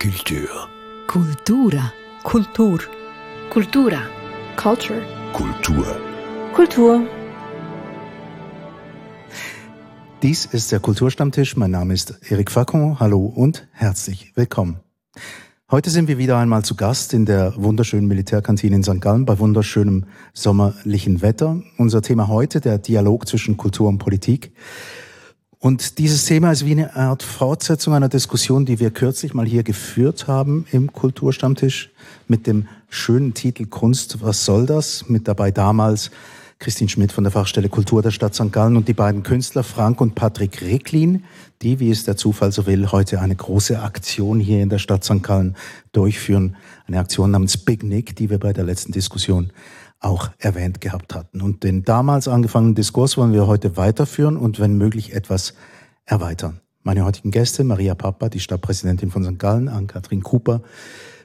[0.00, 0.66] Culture.
[1.08, 1.92] Cultura.
[2.22, 2.80] Kultur.
[3.50, 4.00] Cultura.
[4.56, 5.02] Culture.
[5.34, 6.00] Kultur.
[6.54, 7.06] Kultur.
[10.22, 11.54] Dies ist der Kulturstammtisch.
[11.58, 12.98] Mein Name ist Eric Facon.
[12.98, 14.80] Hallo und herzlich willkommen.
[15.70, 19.02] Heute sind wir wieder einmal zu Gast in der wunderschönen Militärkantine in St.
[19.02, 21.62] Gallen bei wunderschönem sommerlichen Wetter.
[21.76, 24.52] Unser Thema heute, der Dialog zwischen Kultur und Politik.
[25.62, 29.62] Und dieses Thema ist wie eine Art Fortsetzung einer Diskussion, die wir kürzlich mal hier
[29.62, 31.90] geführt haben im Kulturstammtisch
[32.28, 35.10] mit dem schönen Titel Kunst, was soll das?
[35.10, 36.10] Mit dabei damals
[36.60, 38.50] Christine Schmidt von der Fachstelle Kultur der Stadt St.
[38.50, 41.24] Gallen und die beiden Künstler Frank und Patrick Recklin,
[41.60, 45.04] die, wie es der Zufall so will, heute eine große Aktion hier in der Stadt
[45.04, 45.22] St.
[45.22, 45.56] Gallen
[45.92, 46.56] durchführen.
[46.86, 49.52] Eine Aktion namens Big Nick, die wir bei der letzten Diskussion
[50.00, 51.40] auch erwähnt gehabt hatten.
[51.42, 55.54] Und den damals angefangenen Diskurs wollen wir heute weiterführen und wenn möglich etwas
[56.06, 56.60] erweitern.
[56.82, 59.38] Meine heutigen Gäste, Maria Papa, die Stadtpräsidentin von St.
[59.38, 60.62] Gallen, Ann-Kathrin Cooper,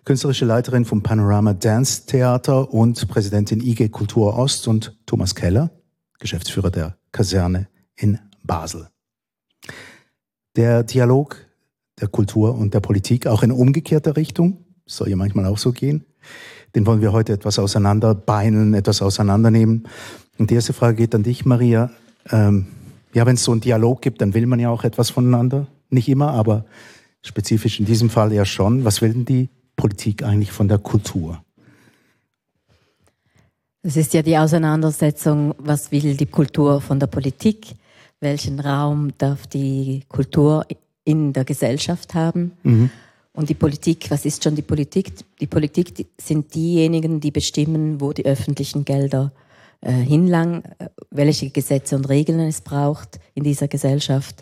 [0.04, 5.72] künstlerische Leiterin vom Panorama Dance Theater und Präsidentin IG Kultur Ost und Thomas Keller,
[6.20, 8.90] Geschäftsführer der Kaserne in Basel.
[10.58, 11.38] Der Dialog
[12.00, 16.06] der Kultur und der Politik auch in umgekehrter Richtung, soll ja manchmal auch so gehen,
[16.76, 19.88] den wollen wir heute etwas auseinanderbeineln, etwas auseinandernehmen.
[20.38, 21.90] Und die erste Frage geht an dich, Maria.
[22.30, 22.68] Ähm,
[23.14, 25.68] ja, wenn es so einen Dialog gibt, dann will man ja auch etwas voneinander.
[25.90, 26.66] Nicht immer, aber
[27.22, 28.84] spezifisch in diesem Fall ja schon.
[28.84, 31.42] Was will denn die Politik eigentlich von der Kultur?
[33.82, 37.68] Es ist ja die Auseinandersetzung, was will die Kultur von der Politik?
[38.20, 40.66] Welchen Raum darf die Kultur
[41.04, 42.52] in der Gesellschaft haben?
[42.64, 42.90] Mhm.
[43.36, 45.12] Und die Politik, was ist schon die Politik?
[45.40, 49.34] Die Politik sind diejenigen, die bestimmen, wo die öffentlichen Gelder
[49.82, 54.42] äh, hinlangen, äh, welche Gesetze und Regeln es braucht in dieser Gesellschaft.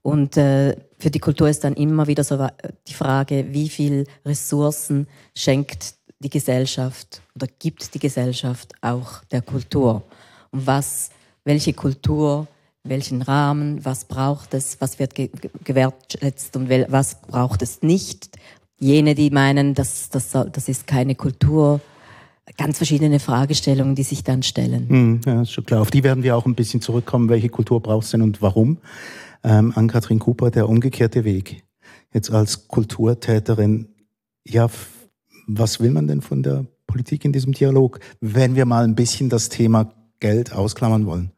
[0.00, 2.48] Und äh, für die Kultur ist dann immer wieder so
[2.88, 10.02] die Frage, wie viel Ressourcen schenkt die Gesellschaft oder gibt die Gesellschaft auch der Kultur?
[10.50, 11.10] Und was,
[11.44, 12.48] welche Kultur
[12.84, 15.30] welchen Rahmen, was braucht es, was wird ge
[15.64, 18.28] gewertschätzt und was braucht es nicht.
[18.78, 21.80] Jene, die meinen, das, das, das ist keine Kultur,
[22.58, 24.88] ganz verschiedene Fragestellungen, die sich dann stellen.
[24.88, 25.80] Hm, ja, ist schon klar.
[25.80, 27.30] Auf die werden wir auch ein bisschen zurückkommen.
[27.30, 28.78] Welche Kultur braucht es denn und warum?
[29.42, 31.64] Ähm, an Katrin Cooper, der umgekehrte Weg.
[32.12, 33.88] Jetzt als Kulturtäterin,
[34.44, 34.68] ja,
[35.46, 39.30] was will man denn von der Politik in diesem Dialog, wenn wir mal ein bisschen
[39.30, 41.32] das Thema Geld ausklammern wollen?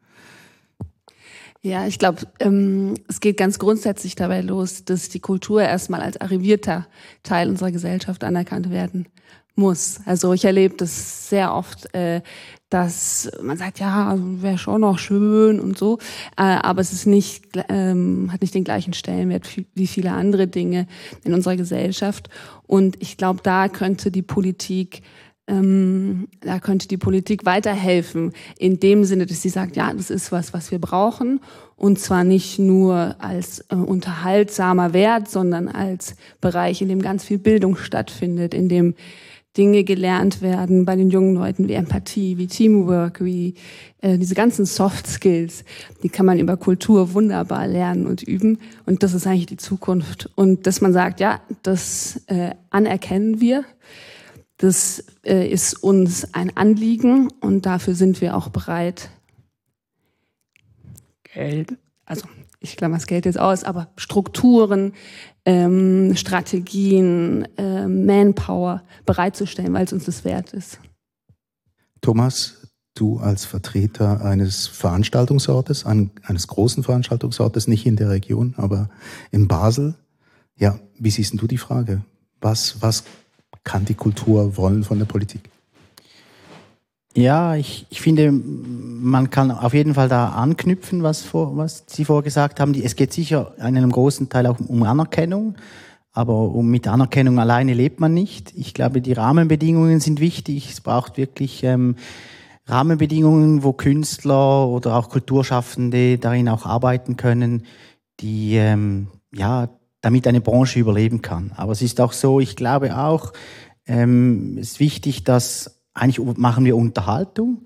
[1.67, 6.15] Ja, ich glaube, ähm, es geht ganz grundsätzlich dabei los, dass die Kultur erstmal als
[6.21, 6.87] arrivierter
[7.23, 9.09] Teil unserer Gesellschaft anerkannt werden
[9.55, 9.99] muss.
[10.05, 12.21] Also ich erlebe das sehr oft, äh,
[12.69, 15.97] dass man sagt, ja, wäre schon noch schön und so,
[16.37, 20.87] äh, aber es ist nicht, ähm, hat nicht den gleichen Stellenwert wie viele andere Dinge
[21.25, 22.29] in unserer Gesellschaft.
[22.65, 25.01] Und ich glaube, da könnte die Politik
[25.47, 30.31] ähm, da könnte die Politik weiterhelfen, in dem Sinne, dass sie sagt, ja, das ist
[30.31, 31.39] was, was wir brauchen.
[31.75, 37.37] Und zwar nicht nur als äh, unterhaltsamer Wert, sondern als Bereich, in dem ganz viel
[37.37, 38.95] Bildung stattfindet, in dem
[39.57, 43.55] Dinge gelernt werden bei den jungen Leuten wie Empathie, wie Teamwork, wie
[44.01, 45.63] äh, diese ganzen Soft Skills,
[46.03, 48.59] die kann man über Kultur wunderbar lernen und üben.
[48.85, 50.29] Und das ist eigentlich die Zukunft.
[50.35, 53.63] Und dass man sagt, ja, das äh, anerkennen wir
[54.57, 59.09] das äh, ist uns ein Anliegen und dafür sind wir auch bereit,
[61.33, 62.27] Geld, also
[62.59, 64.93] ich klammer das Geld jetzt aus, aber Strukturen,
[65.45, 70.79] ähm, Strategien, äh, Manpower bereitzustellen, weil es uns das wert ist.
[72.01, 78.89] Thomas, du als Vertreter eines Veranstaltungsortes, eines großen Veranstaltungsortes, nicht in der Region, aber
[79.31, 79.95] in Basel,
[80.55, 82.03] ja, wie siehst du die Frage?
[82.41, 83.03] Was, was
[83.67, 85.41] kann die Kultur wollen von der Politik?
[87.13, 92.05] Ja, ich, ich finde, man kann auf jeden Fall da anknüpfen, was, vor, was Sie
[92.05, 92.73] vorgesagt haben.
[92.75, 95.55] Es geht sicher in einem großen Teil auch um Anerkennung,
[96.13, 98.53] aber mit Anerkennung alleine lebt man nicht.
[98.55, 100.69] Ich glaube, die Rahmenbedingungen sind wichtig.
[100.69, 101.95] Es braucht wirklich ähm,
[102.67, 107.63] Rahmenbedingungen, wo Künstler oder auch Kulturschaffende darin auch arbeiten können,
[108.21, 109.69] die ähm, ja
[110.01, 111.51] damit eine Branche überleben kann.
[111.55, 113.33] Aber es ist auch so, ich glaube auch,
[113.85, 117.65] ähm, es ist wichtig, dass eigentlich machen wir Unterhaltung,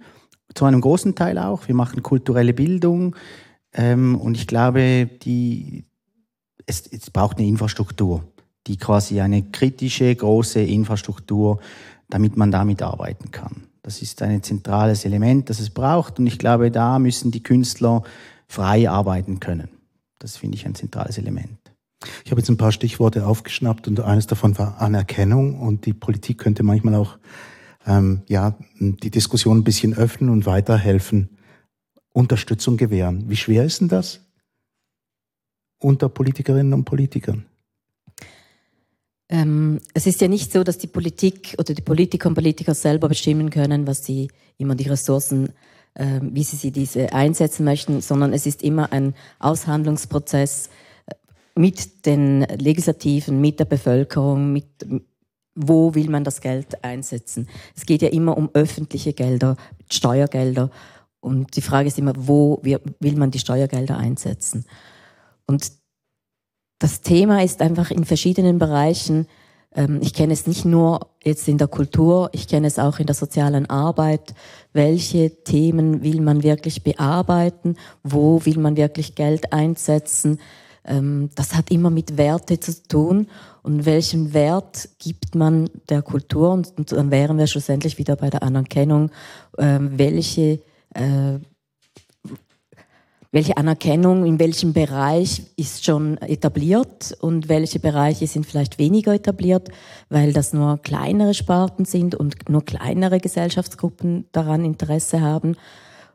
[0.53, 1.67] zu einem großen Teil auch.
[1.67, 3.15] Wir machen kulturelle Bildung
[3.73, 5.85] ähm, und ich glaube, die,
[6.65, 8.23] es, es braucht eine Infrastruktur,
[8.67, 11.59] die quasi eine kritische, große Infrastruktur,
[12.09, 13.67] damit man damit arbeiten kann.
[13.83, 18.03] Das ist ein zentrales Element, das es braucht und ich glaube, da müssen die Künstler
[18.47, 19.69] frei arbeiten können.
[20.19, 21.60] Das finde ich ein zentrales Element.
[22.25, 26.39] Ich habe jetzt ein paar Stichworte aufgeschnappt und eines davon war Anerkennung und die Politik
[26.39, 27.17] könnte manchmal auch
[27.85, 31.37] ähm, ja, die Diskussion ein bisschen öffnen und weiterhelfen,
[32.13, 33.29] Unterstützung gewähren.
[33.29, 34.21] Wie schwer ist denn das
[35.79, 37.45] unter Politikerinnen und Politikern?
[39.29, 43.07] Ähm, es ist ja nicht so, dass die Politik oder die Politiker und Politiker selber
[43.07, 45.53] bestimmen können, was sie immer die Ressourcen,
[45.93, 50.69] äh, wie sie, sie diese einsetzen möchten, sondern es ist immer ein Aushandlungsprozess
[51.55, 54.65] mit den Legislativen, mit der Bevölkerung, mit
[55.55, 57.47] wo will man das Geld einsetzen.
[57.75, 59.57] Es geht ja immer um öffentliche Gelder,
[59.89, 60.69] Steuergelder.
[61.19, 64.65] Und die Frage ist immer, wo will man die Steuergelder einsetzen?
[65.45, 65.71] Und
[66.79, 69.27] das Thema ist einfach in verschiedenen Bereichen.
[69.75, 73.05] Ähm, ich kenne es nicht nur jetzt in der Kultur, ich kenne es auch in
[73.05, 74.33] der sozialen Arbeit.
[74.73, 77.75] Welche Themen will man wirklich bearbeiten?
[78.03, 80.39] Wo will man wirklich Geld einsetzen?
[80.85, 83.27] Ähm, das hat immer mit Werte zu tun.
[83.63, 86.51] Und welchen Wert gibt man der Kultur?
[86.51, 89.11] Und dann wären wir schlussendlich wieder bei der Anerkennung.
[89.57, 90.61] Ähm, welche
[90.93, 91.39] äh,
[93.33, 99.69] welche Anerkennung in welchem Bereich ist schon etabliert und welche Bereiche sind vielleicht weniger etabliert,
[100.09, 105.55] weil das nur kleinere Sparten sind und nur kleinere Gesellschaftsgruppen daran Interesse haben.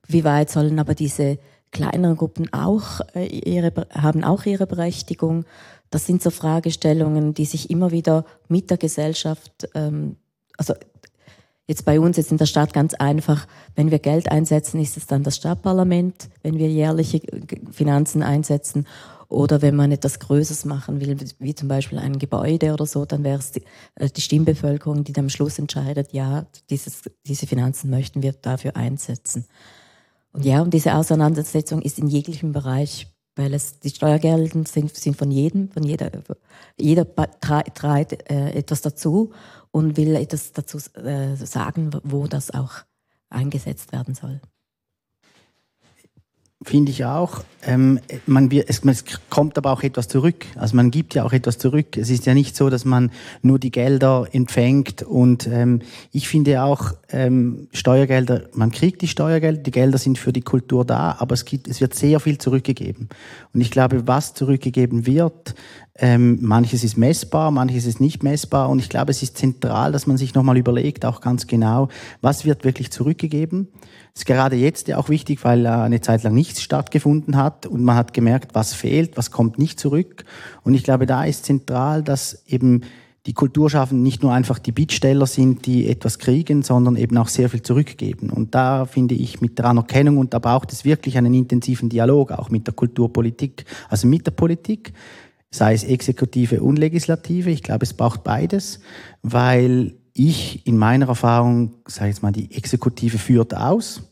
[0.06, 1.38] Wie weit sollen aber diese
[1.70, 5.44] kleineren Gruppen auch äh, ihre, haben auch ihre Berechtigung?
[5.90, 10.16] Das sind so Fragestellungen, die sich immer wieder mit der Gesellschaft, ähm,
[10.56, 10.74] also
[11.68, 15.06] Jetzt bei uns jetzt in der Stadt ganz einfach, wenn wir Geld einsetzen, ist es
[15.06, 17.20] dann das Stadtparlament, wenn wir jährliche
[17.72, 18.86] Finanzen einsetzen.
[19.28, 23.24] Oder wenn man etwas Größeres machen will, wie zum Beispiel ein Gebäude oder so, dann
[23.24, 23.64] wäre es die,
[23.96, 28.76] äh, die Stimmbevölkerung, die dann am Schluss entscheidet, ja, dieses, diese Finanzen möchten wir dafür
[28.76, 29.46] einsetzen.
[30.36, 33.06] Und ja, und diese Auseinandersetzung ist in jeglichem Bereich,
[33.36, 36.10] weil es die Steuergelder sind, sind von jedem, von jeder,
[36.78, 37.06] jeder
[37.40, 39.32] trägt äh, etwas dazu
[39.70, 42.72] und will etwas dazu äh, sagen, wo das auch
[43.30, 44.42] eingesetzt werden soll.
[46.66, 47.44] Finde ich auch.
[47.62, 50.46] Ähm, man, es, es, kommt aber auch etwas zurück.
[50.56, 51.96] Also man gibt ja auch etwas zurück.
[51.96, 55.04] Es ist ja nicht so, dass man nur die Gelder empfängt.
[55.04, 55.80] Und ähm,
[56.10, 60.84] ich finde auch ähm, Steuergelder, man kriegt die Steuergelder, die Gelder sind für die Kultur
[60.84, 63.10] da, aber es, gibt, es wird sehr viel zurückgegeben.
[63.54, 65.54] Und ich glaube, was zurückgegeben wird,
[65.98, 68.68] ähm, manches ist messbar, manches ist nicht messbar.
[68.68, 71.88] Und ich glaube, es ist zentral, dass man sich nochmal überlegt, auch ganz genau,
[72.20, 73.68] was wird wirklich zurückgegeben.
[74.12, 77.66] Das ist gerade jetzt ja auch wichtig, weil äh, eine Zeit lang nichts stattgefunden hat
[77.66, 80.24] und man hat gemerkt, was fehlt, was kommt nicht zurück.
[80.62, 82.82] Und ich glaube, da ist zentral, dass eben
[83.26, 87.50] die Kulturschaffenden nicht nur einfach die Bittsteller sind, die etwas kriegen, sondern eben auch sehr
[87.50, 88.30] viel zurückgeben.
[88.30, 92.30] Und da finde ich mit der Anerkennung, und da braucht es wirklich einen intensiven Dialog,
[92.30, 94.92] auch mit der Kulturpolitik, also mit der Politik,
[95.56, 97.50] sei es Exekutive und Legislative.
[97.50, 98.80] Ich glaube, es braucht beides,
[99.22, 104.02] weil ich in meiner Erfahrung, sage ich jetzt mal, die Exekutive führt aus.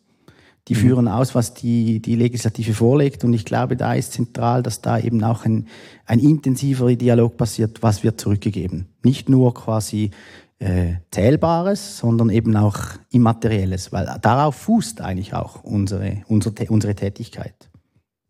[0.69, 0.79] Die mhm.
[0.79, 3.25] führen aus, was die, die Legislative vorlegt.
[3.25, 5.69] Und ich glaube, da ist zentral, dass da eben auch ein,
[6.07, 8.87] ein intensiverer Dialog passiert, was wird zurückgegeben.
[9.03, 10.11] Nicht nur quasi
[10.59, 12.79] äh, Zählbares, sondern eben auch
[13.11, 17.69] Immaterielles, weil darauf fußt eigentlich auch unsere, unsere, unsere Tätigkeit.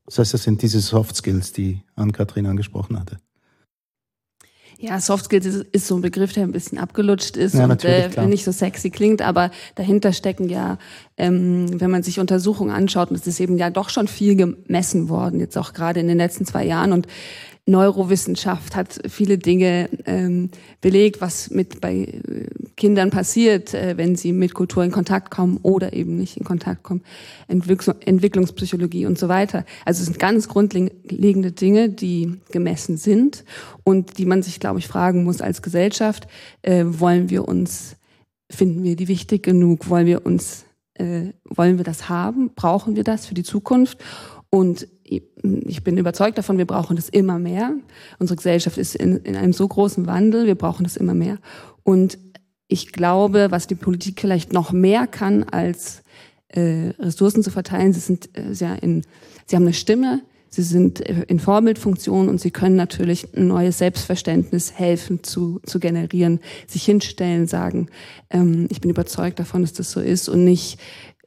[0.06, 3.18] Das heißt, das sind diese Soft Skills, die Ann-Kathrin angesprochen hatte.
[4.78, 7.84] Ja, Soft Skills ist, ist, so ein Begriff, der ein bisschen abgelutscht ist ja, und
[7.84, 10.78] äh, nicht so sexy klingt, aber dahinter stecken ja,
[11.16, 15.08] ähm, wenn man sich Untersuchungen anschaut, und es ist eben ja doch schon viel gemessen
[15.08, 17.06] worden, jetzt auch gerade in den letzten zwei Jahren und
[17.66, 20.50] Neurowissenschaft hat viele Dinge ähm,
[20.82, 25.58] belegt, was mit bei äh, Kindern passiert, äh, wenn sie mit Kultur in Kontakt kommen
[25.62, 27.02] oder eben nicht in Kontakt kommen.
[27.48, 29.64] Entwicklung, Entwicklungspsychologie und so weiter.
[29.86, 33.44] Also es sind ganz grundlegende Dinge, die gemessen sind
[33.82, 36.26] und die man sich, glaube ich, fragen muss als Gesellschaft.
[36.60, 37.96] Äh, wollen wir uns,
[38.50, 39.88] finden wir die wichtig genug?
[39.88, 42.50] Wollen wir uns, äh, wollen wir das haben?
[42.54, 43.96] Brauchen wir das für die Zukunft?
[44.50, 47.74] Und ich bin überzeugt davon, wir brauchen das immer mehr.
[48.18, 51.38] Unsere Gesellschaft ist in, in einem so großen Wandel, wir brauchen das immer mehr.
[51.82, 52.18] Und
[52.68, 56.02] ich glaube, was die Politik vielleicht noch mehr kann, als
[56.48, 59.02] äh, Ressourcen zu verteilen, sie sind äh, sehr in,
[59.46, 63.78] sie haben eine Stimme, sie sind äh, in Vorbildfunktion und sie können natürlich ein neues
[63.78, 67.88] Selbstverständnis helfen zu, zu generieren, sich hinstellen, sagen,
[68.30, 70.78] ähm, ich bin überzeugt davon, dass das so ist und nicht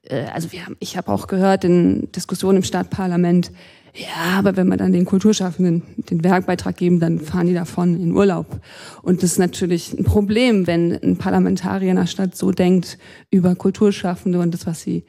[0.10, 3.52] also wir haben, ich habe auch gehört in Diskussionen im Stadtparlament,
[3.98, 8.12] ja, aber wenn wir dann den Kulturschaffenden den Werkbeitrag geben, dann fahren die davon in
[8.12, 8.60] Urlaub.
[9.02, 13.00] Und das ist natürlich ein Problem, wenn ein Parlamentarier in der Stadt so denkt
[13.32, 15.06] über Kulturschaffende und das, was sie,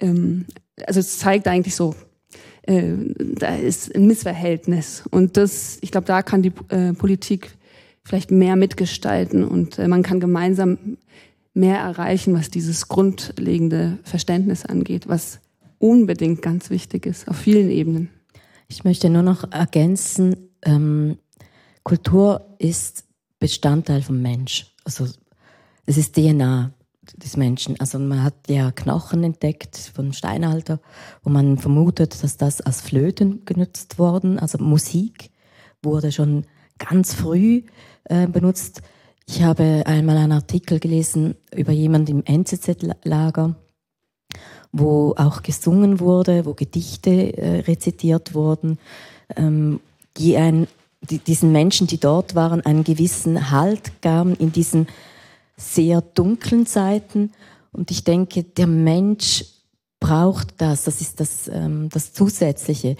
[0.00, 0.46] ähm,
[0.86, 1.94] also es zeigt eigentlich so,
[2.62, 5.04] äh, da ist ein Missverhältnis.
[5.10, 7.50] Und das, ich glaube, da kann die äh, Politik
[8.02, 10.96] vielleicht mehr mitgestalten und äh, man kann gemeinsam
[11.54, 15.40] mehr erreichen, was dieses grundlegende Verständnis angeht, was
[15.78, 18.10] unbedingt ganz wichtig ist, auf vielen Ebenen.
[18.68, 21.18] Ich möchte nur noch ergänzen, ähm,
[21.82, 23.04] Kultur ist
[23.38, 24.72] Bestandteil vom Mensch.
[24.84, 25.08] Also
[25.84, 26.72] es ist DNA
[27.16, 27.78] des Menschen.
[27.80, 30.80] Also man hat ja Knochen entdeckt vom Steinalter,
[31.22, 34.38] wo man vermutet, dass das als Flöten genutzt worden.
[34.38, 35.30] Also Musik
[35.82, 36.46] wurde schon
[36.78, 37.64] ganz früh
[38.04, 38.82] äh, benutzt.
[39.26, 43.54] Ich habe einmal einen Artikel gelesen über jemanden im NZZ-Lager,
[44.72, 48.78] wo auch gesungen wurde, wo Gedichte äh, rezitiert wurden,
[49.36, 49.80] ähm,
[50.16, 50.66] die ein,
[51.02, 54.88] die, diesen Menschen, die dort waren, einen gewissen Halt gaben in diesen
[55.56, 57.32] sehr dunklen Zeiten.
[57.72, 59.44] Und ich denke, der Mensch
[60.00, 62.96] braucht das, das ist das, ähm, das Zusätzliche.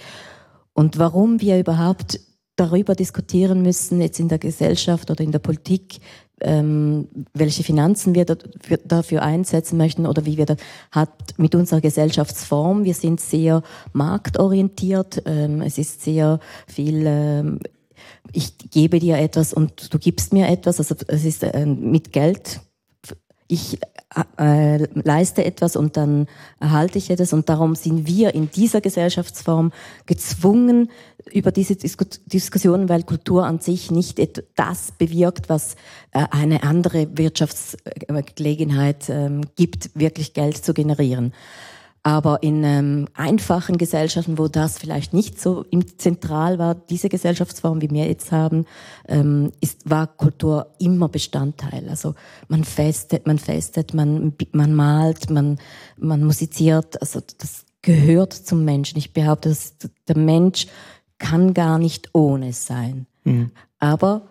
[0.73, 2.19] Und warum wir überhaupt
[2.55, 5.99] darüber diskutieren müssen, jetzt in der Gesellschaft oder in der Politik,
[6.41, 10.57] ähm, welche Finanzen wir dafür einsetzen möchten oder wie wir das
[10.91, 12.83] hat mit unserer Gesellschaftsform.
[12.83, 15.23] Wir sind sehr marktorientiert.
[15.25, 17.59] Ähm, es ist sehr viel ähm,
[18.31, 20.79] ich gebe dir etwas und du gibst mir etwas.
[20.79, 22.61] Also es ist äh, mit Geld.
[23.47, 23.79] Ich
[24.37, 26.27] äh, leiste etwas und dann
[26.59, 27.33] erhalte ich etwas.
[27.33, 29.71] Und darum sind wir in dieser Gesellschaftsform
[30.05, 30.89] gezwungen,
[31.31, 34.19] über diese Disku Diskussionen, weil Kultur an sich nicht
[34.55, 35.75] das bewirkt, was
[36.11, 41.33] äh, eine andere Wirtschaftsgelegenheit äh, gibt, wirklich Geld zu generieren.
[42.05, 45.65] Aber in ähm, einfachen Gesellschaften, wo das vielleicht nicht so
[45.97, 48.65] zentral war, diese Gesellschaftsform, wie wir jetzt haben,
[49.07, 51.87] ähm, ist, war Kultur immer Bestandteil.
[51.87, 52.13] Also
[52.49, 55.57] man festet, man festet, man, man malt, man,
[55.97, 57.01] man musiziert.
[57.01, 58.97] Also das gehört zum Menschen.
[58.97, 59.75] Ich behaupte, dass
[60.07, 60.67] der Mensch
[61.17, 63.07] kann gar nicht ohne sein.
[63.23, 63.51] Mhm.
[63.79, 64.27] Aber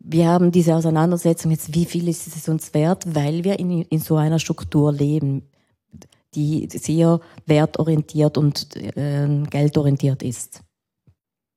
[0.00, 3.98] wir haben diese Auseinandersetzung jetzt, wie viel ist es uns wert, weil wir in, in
[4.00, 5.42] so einer Struktur leben
[6.34, 10.62] die sehr wertorientiert und äh, geldorientiert ist.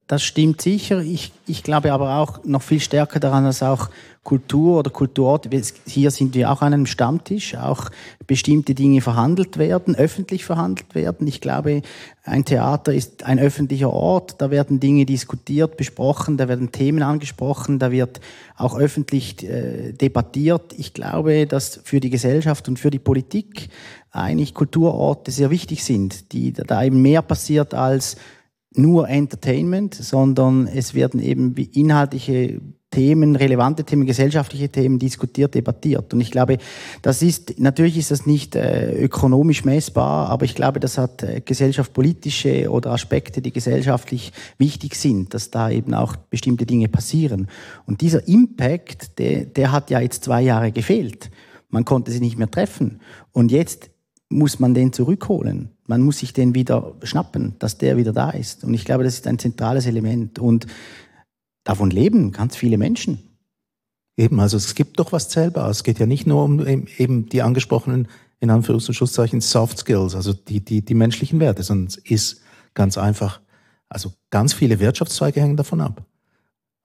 [0.07, 1.01] Das stimmt sicher.
[1.01, 3.89] Ich, ich glaube aber auch noch viel stärker daran, dass auch
[4.23, 5.49] Kultur oder Kulturort,
[5.87, 7.89] hier sind wir auch an einem Stammtisch, auch
[8.27, 11.27] bestimmte Dinge verhandelt werden, öffentlich verhandelt werden.
[11.27, 11.81] Ich glaube,
[12.23, 17.79] ein Theater ist ein öffentlicher Ort, da werden Dinge diskutiert, besprochen, da werden Themen angesprochen,
[17.79, 18.19] da wird
[18.57, 20.73] auch öffentlich äh, debattiert.
[20.77, 23.69] Ich glaube, dass für die Gesellschaft und für die Politik
[24.11, 28.17] eigentlich Kulturorte sehr wichtig sind, die da eben mehr passiert als
[28.77, 32.61] nur Entertainment, sondern es werden eben inhaltliche
[32.95, 36.13] Themen, relevante Themen, gesellschaftliche Themen diskutiert, debattiert.
[36.13, 36.59] Und ich glaube,
[37.01, 41.41] das ist, natürlich ist das nicht äh, ökonomisch messbar, aber ich glaube, das hat äh,
[41.41, 47.49] gesellschaftspolitische oder Aspekte, die gesellschaftlich wichtig sind, dass da eben auch bestimmte Dinge passieren.
[47.85, 51.31] Und dieser Impact, der, der hat ja jetzt zwei Jahre gefehlt.
[51.69, 53.01] Man konnte sich nicht mehr treffen.
[53.33, 53.89] Und jetzt
[54.29, 55.74] muss man den zurückholen.
[55.87, 58.63] Man muss sich den wieder schnappen, dass der wieder da ist.
[58.63, 60.39] Und ich glaube, das ist ein zentrales Element.
[60.39, 60.67] Und
[61.63, 63.19] davon leben ganz viele Menschen.
[64.17, 65.77] Eben, also es gibt doch was Zählbares.
[65.77, 68.07] Es geht ja nicht nur um eben die angesprochenen,
[68.39, 72.41] in Anführungs- und Schlusszeichen, Soft Skills, also die, die, die menschlichen Werte, sondern es ist
[72.73, 73.41] ganz einfach,
[73.89, 76.05] also ganz viele Wirtschaftszweige hängen davon ab.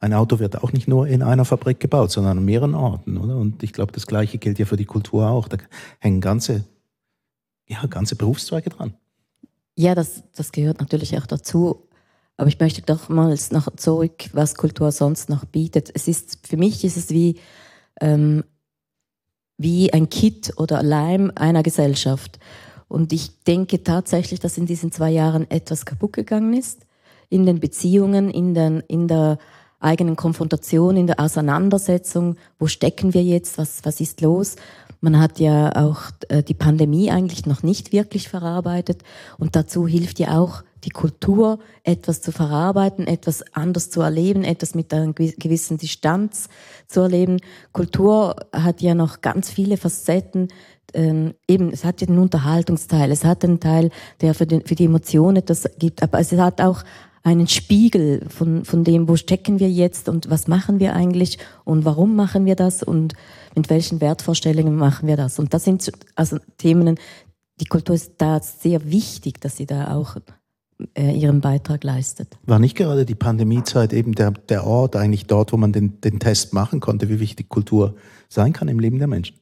[0.00, 3.36] Ein Auto wird auch nicht nur in einer Fabrik gebaut, sondern an mehreren Orten, oder?
[3.36, 5.46] Und ich glaube, das Gleiche gilt ja für die Kultur auch.
[5.46, 5.58] Da
[5.98, 6.64] hängen ganze
[7.70, 8.94] ja, ganze Berufszweige dran.
[9.76, 11.86] Ja, das, das gehört natürlich auch dazu.
[12.36, 15.90] Aber ich möchte doch mal noch zurück, was Kultur sonst noch bietet.
[15.94, 17.38] Es ist, für mich ist es wie,
[18.00, 18.44] ähm,
[19.56, 22.38] wie ein Kit oder Leim einer Gesellschaft.
[22.88, 26.86] Und ich denke tatsächlich, dass in diesen zwei Jahren etwas kaputt gegangen ist.
[27.28, 29.38] In den Beziehungen, in, den, in der
[29.78, 32.36] eigenen Konfrontation, in der Auseinandersetzung.
[32.58, 33.58] Wo stecken wir jetzt?
[33.58, 34.56] Was, was ist los?
[35.00, 39.02] Man hat ja auch äh, die Pandemie eigentlich noch nicht wirklich verarbeitet
[39.38, 44.74] und dazu hilft ja auch die Kultur, etwas zu verarbeiten, etwas anders zu erleben, etwas
[44.74, 46.48] mit einer gewissen Distanz
[46.86, 47.38] zu erleben.
[47.72, 50.48] Kultur hat ja noch ganz viele Facetten.
[50.92, 53.90] Ähm, eben, es hat ja den Unterhaltungsteil, es hat einen Teil,
[54.20, 56.82] der für, den, für die Emotionen etwas gibt, aber es hat auch
[57.22, 61.84] einen Spiegel von, von dem, wo stecken wir jetzt und was machen wir eigentlich und
[61.84, 63.14] warum machen wir das und
[63.54, 65.38] mit welchen Wertvorstellungen machen wir das.
[65.38, 66.98] Und das sind also Themen,
[67.60, 70.16] die Kultur ist da sehr wichtig, dass sie da auch
[70.94, 72.38] äh, ihren Beitrag leistet.
[72.44, 76.20] War nicht gerade die Pandemiezeit eben der, der Ort eigentlich dort, wo man den, den
[76.20, 77.96] Test machen konnte, wie wichtig Kultur
[78.28, 79.39] sein kann im Leben der Menschen?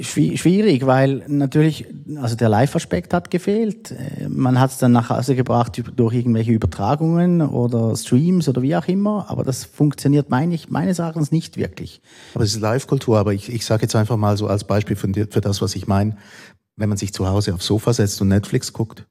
[0.00, 3.90] Schwierig, weil natürlich, also der Live-Aspekt hat gefehlt.
[3.90, 8.74] Äh, man hat es dann nach Hause gebracht durch irgendwelche Übertragungen oder Streams oder wie
[8.74, 12.00] auch immer, aber das funktioniert meine ich, meines Erachtens nicht wirklich.
[12.32, 15.12] Aber es ist Live-Kultur, aber ich, ich sage jetzt einfach mal so als Beispiel für,
[15.12, 16.16] für das, was ich meine.
[16.74, 19.06] Wenn man sich zu Hause aufs Sofa setzt und Netflix guckt,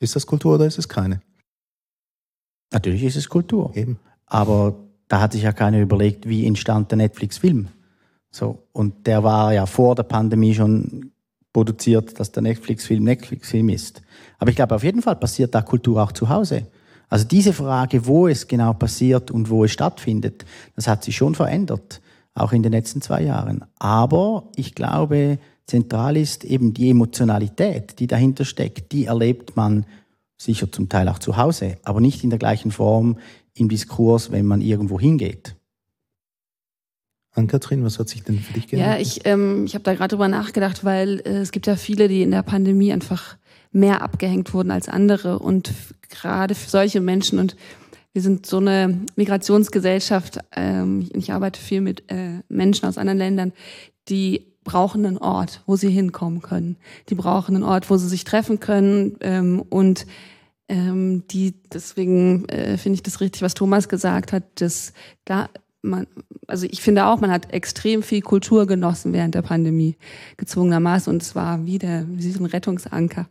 [0.00, 1.20] ist das Kultur oder ist es keine?
[2.72, 3.72] Natürlich ist es Kultur.
[3.74, 3.98] Eben.
[4.24, 4.74] Aber
[5.08, 7.68] da hat sich ja keiner überlegt, wie entstand der Netflix-Film.
[8.30, 11.12] So, und der war ja vor der Pandemie schon
[11.52, 14.02] produziert, dass der Netflix-Film Netflix-Film ist.
[14.38, 16.66] Aber ich glaube, auf jeden Fall passiert da Kultur auch zu Hause.
[17.08, 20.44] Also diese Frage, wo es genau passiert und wo es stattfindet,
[20.76, 22.00] das hat sich schon verändert,
[22.34, 23.64] auch in den letzten zwei Jahren.
[23.78, 28.92] Aber ich glaube, zentral ist eben die Emotionalität, die dahinter steckt.
[28.92, 29.86] Die erlebt man
[30.36, 33.18] sicher zum Teil auch zu Hause, aber nicht in der gleichen Form
[33.54, 35.56] im Diskurs, wenn man irgendwo hingeht.
[37.38, 38.94] Ann-Kathrin, was hat sich denn für dich geändert?
[38.94, 42.08] Ja, ich, ähm, ich habe da gerade drüber nachgedacht, weil äh, es gibt ja viele,
[42.08, 43.36] die in der Pandemie einfach
[43.72, 45.38] mehr abgehängt wurden als andere.
[45.38, 45.72] Und
[46.08, 47.56] gerade für solche Menschen, und
[48.12, 53.52] wir sind so eine Migrationsgesellschaft, ähm, ich arbeite viel mit äh, Menschen aus anderen Ländern,
[54.08, 56.76] die brauchen einen Ort, wo sie hinkommen können.
[57.08, 60.06] Die brauchen einen Ort, wo sie sich treffen können ähm, und
[60.68, 64.92] ähm, die deswegen äh, finde ich das richtig, was Thomas gesagt hat, dass
[65.24, 65.48] da
[65.82, 66.06] man,
[66.46, 69.96] also ich finde auch, man hat extrem viel Kultur genossen während der Pandemie,
[70.36, 71.12] gezwungenermaßen.
[71.12, 73.28] Und es war wieder wie so ein Rettungsanker.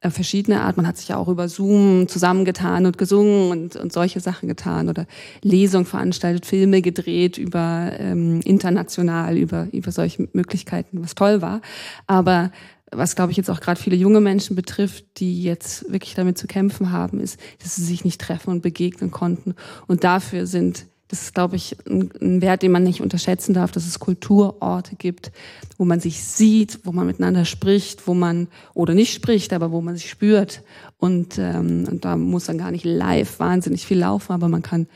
[0.00, 0.76] Äh, verschiedene Art.
[0.76, 4.88] Man hat sich ja auch über Zoom zusammengetan und gesungen und, und solche Sachen getan
[4.88, 5.06] oder
[5.42, 11.60] Lesungen veranstaltet, Filme gedreht über ähm, international, über, über solche Möglichkeiten, was toll war.
[12.06, 12.50] Aber
[12.90, 16.46] was glaube ich jetzt auch gerade viele junge Menschen betrifft, die jetzt wirklich damit zu
[16.46, 19.54] kämpfen haben, ist, dass sie sich nicht treffen und begegnen konnten.
[19.86, 23.86] Und dafür sind das ist, glaube ich, ein, Wert, den man nicht unterschätzen darf, dass
[23.86, 25.30] es Kulturorte gibt,
[25.76, 29.82] wo man sich sieht, wo man miteinander spricht, wo man oder nicht spricht, aber wo
[29.82, 30.62] man sich spürt.
[30.96, 34.86] Und, ähm, und da muss dann gar nicht live wahnsinnig viel laufen, aber man kann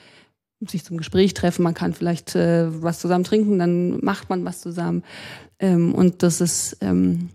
[0.66, 4.62] sich zum Gespräch treffen, man kann vielleicht äh, was zusammen trinken, dann macht man was
[4.62, 5.04] zusammen.
[5.58, 7.28] Ähm, und das ist ähm,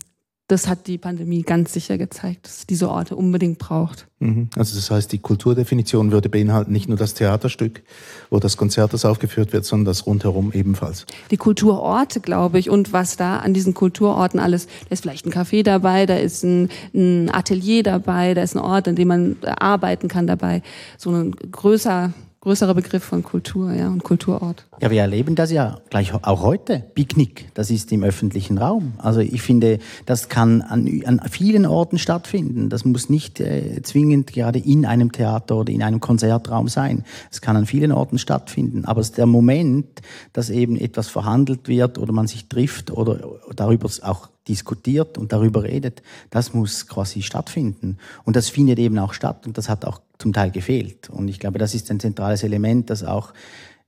[0.52, 4.08] das hat die Pandemie ganz sicher gezeigt, dass es diese Orte unbedingt braucht.
[4.20, 4.50] Mhm.
[4.58, 7.84] Also das heißt, die Kulturdefinition würde beinhalten nicht nur das Theaterstück,
[8.30, 11.06] wo das Konzert das aufgeführt wird, sondern das rundherum ebenfalls.
[11.32, 15.32] Die Kulturorte, glaube ich, und was da an diesen Kulturorten alles, da ist vielleicht ein
[15.32, 19.38] Café dabei, da ist ein, ein Atelier dabei, da ist ein Ort, an dem man
[19.44, 20.64] arbeiten kann dabei.
[20.98, 22.12] So ein größer
[22.42, 24.66] größerer Begriff von Kultur ja, und Kulturort.
[24.82, 26.84] Ja, wir erleben das ja gleich auch heute.
[26.96, 28.94] Picknick, das ist im öffentlichen Raum.
[28.98, 29.78] Also ich finde,
[30.08, 32.70] das kann an, an vielen Orten stattfinden.
[32.70, 37.06] Das muss nicht äh, zwingend gerade in einem Theater oder in einem Konzertraum sein.
[37.30, 38.86] Es kann an vielen Orten stattfinden.
[38.86, 40.02] Aber es ist der Moment,
[40.34, 43.20] dass eben etwas verhandelt wird oder man sich trifft oder
[43.56, 46.02] darüber auch diskutiert und darüber redet,
[46.32, 47.98] das muss quasi stattfinden.
[48.24, 51.10] Und das findet eben auch statt und das hat auch zum Teil gefehlt.
[51.10, 53.34] Und ich glaube, das ist ein zentrales Element, das auch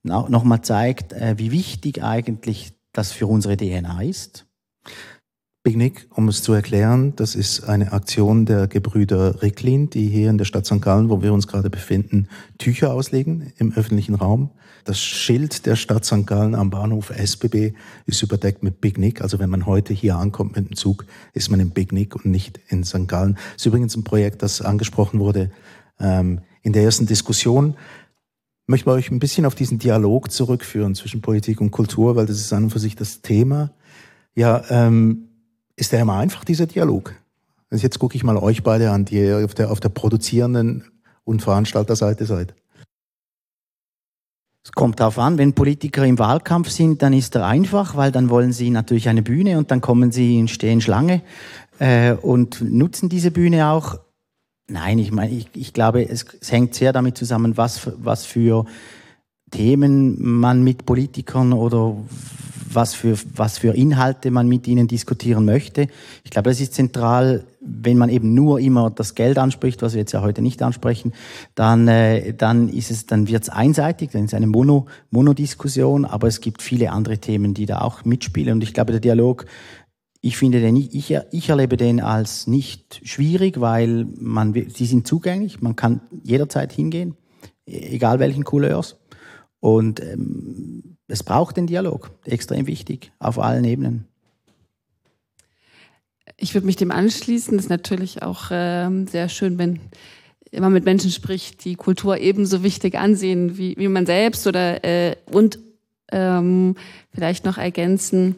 [0.03, 4.45] nochmal zeigt, äh, wie wichtig eigentlich das für unsere DNA ist.
[5.63, 10.37] Picknick, um es zu erklären, das ist eine Aktion der Gebrüder Ricklin, die hier in
[10.37, 10.81] der Stadt St.
[10.81, 14.49] Gallen, wo wir uns gerade befinden, Tücher auslegen im öffentlichen Raum.
[14.83, 16.27] Das Schild der Stadt St.
[16.27, 17.71] Gallen am Bahnhof SBB
[18.05, 19.21] ist überdeckt mit Picknick.
[19.21, 22.59] Also wenn man heute hier ankommt mit dem Zug, ist man im Picknick und nicht
[22.67, 23.07] in St.
[23.07, 23.35] Gallen.
[23.35, 25.49] Das ist übrigens ein Projekt, das angesprochen wurde
[25.99, 27.75] ähm, in der ersten Diskussion.
[28.63, 32.37] Ich möchte euch ein bisschen auf diesen Dialog zurückführen zwischen Politik und Kultur, weil das
[32.37, 33.71] ist an und für sich das Thema.
[34.35, 35.29] Ja, ähm,
[35.75, 37.13] ist der immer einfach, dieser Dialog?
[37.69, 40.85] Also jetzt gucke ich mal euch beide an, die ihr auf der, auf der produzierenden
[41.23, 42.53] und Veranstalterseite seid.
[44.63, 48.29] Es kommt darauf an, wenn Politiker im Wahlkampf sind, dann ist er einfach, weil dann
[48.29, 51.21] wollen sie natürlich eine Bühne und dann kommen sie und stehen Schlange
[51.79, 53.99] äh, und nutzen diese Bühne auch.
[54.67, 58.65] Nein, ich meine, ich, ich glaube, es, es hängt sehr damit zusammen, was, was für
[59.51, 61.95] Themen man mit Politikern oder
[62.75, 65.87] was für, was für Inhalte man mit ihnen diskutieren möchte.
[66.23, 69.99] Ich glaube, das ist zentral, wenn man eben nur immer das Geld anspricht, was wir
[69.99, 71.13] jetzt ja heute nicht ansprechen,
[71.55, 76.05] dann, äh, dann ist es, dann wird es einseitig, dann ist es eine Mono, Monodiskussion,
[76.05, 78.53] aber es gibt viele andere Themen, die da auch mitspielen.
[78.53, 79.45] Und ich glaube, der Dialog,
[80.25, 85.61] ich finde den, ich, ich erlebe den als nicht schwierig, weil man, sie sind zugänglich,
[85.61, 87.17] man kann jederzeit hingehen,
[87.65, 88.95] egal welchen Couleurs.
[89.59, 94.07] Und ähm, es braucht den Dialog, extrem wichtig, auf allen Ebenen.
[96.37, 97.57] Ich würde mich dem anschließen.
[97.57, 99.81] Das ist natürlich auch äh, sehr schön, wenn
[100.57, 105.17] man mit Menschen spricht, die Kultur ebenso wichtig ansehen wie, wie man selbst oder äh,
[105.25, 105.59] und
[106.13, 106.75] ähm,
[107.13, 108.37] vielleicht noch ergänzen,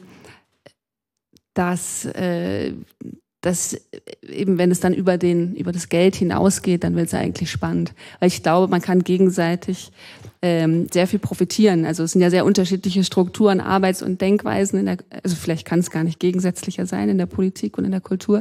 [1.56, 2.74] dass, äh,
[3.42, 3.76] dass
[4.22, 7.94] eben, wenn es dann über, den, über das Geld hinausgeht, dann wird es eigentlich spannend.
[8.20, 9.92] Weil ich glaube, man kann gegenseitig
[10.42, 11.86] ähm, sehr viel profitieren.
[11.86, 14.80] Also es sind ja sehr unterschiedliche Strukturen, Arbeits- und Denkweisen.
[14.80, 17.92] In der, also vielleicht kann es gar nicht gegensätzlicher sein in der Politik und in
[17.92, 18.40] der Kultur.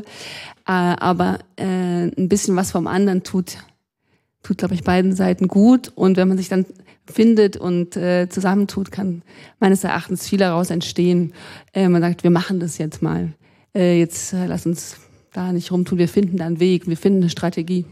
[0.67, 3.59] Äh, aber äh, ein bisschen was vom anderen tut,
[4.43, 5.93] tut, glaube ich, beiden Seiten gut.
[5.95, 6.67] Und wenn man sich dann
[7.07, 9.23] findet und äh, zusammentut, kann
[9.61, 11.33] meines Erachtens viel daraus entstehen.
[11.73, 13.33] Äh, man sagt, wir machen das jetzt mal.
[13.75, 14.97] Äh, jetzt äh, lass uns
[15.33, 15.99] da nicht rumtun.
[15.99, 17.85] Wir finden da einen Weg, wir finden eine Strategie.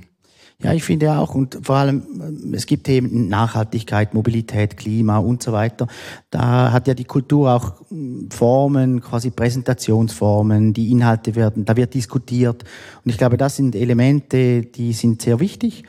[0.62, 5.42] Ja, ich finde auch, und vor allem, äh, es gibt Themen Nachhaltigkeit, Mobilität, Klima und
[5.42, 5.88] so weiter.
[6.30, 11.94] Da hat ja die Kultur auch hm, Formen, quasi Präsentationsformen, die Inhalte werden, da wird
[11.94, 12.64] diskutiert.
[13.04, 15.82] Und ich glaube, das sind Elemente, die sind sehr wichtig.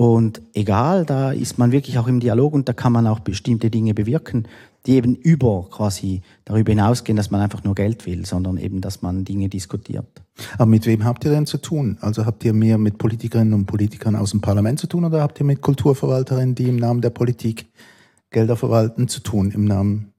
[0.00, 3.68] Und egal, da ist man wirklich auch im Dialog und da kann man auch bestimmte
[3.68, 4.48] Dinge bewirken,
[4.86, 9.02] die eben über quasi darüber hinausgehen, dass man einfach nur Geld will, sondern eben, dass
[9.02, 10.06] man Dinge diskutiert.
[10.54, 11.98] Aber mit wem habt ihr denn zu tun?
[12.00, 15.38] Also habt ihr mehr mit Politikerinnen und Politikern aus dem Parlament zu tun oder habt
[15.38, 17.66] ihr mit Kulturverwalterinnen, die im Namen der Politik
[18.30, 20.14] Gelder verwalten, zu tun, im Namen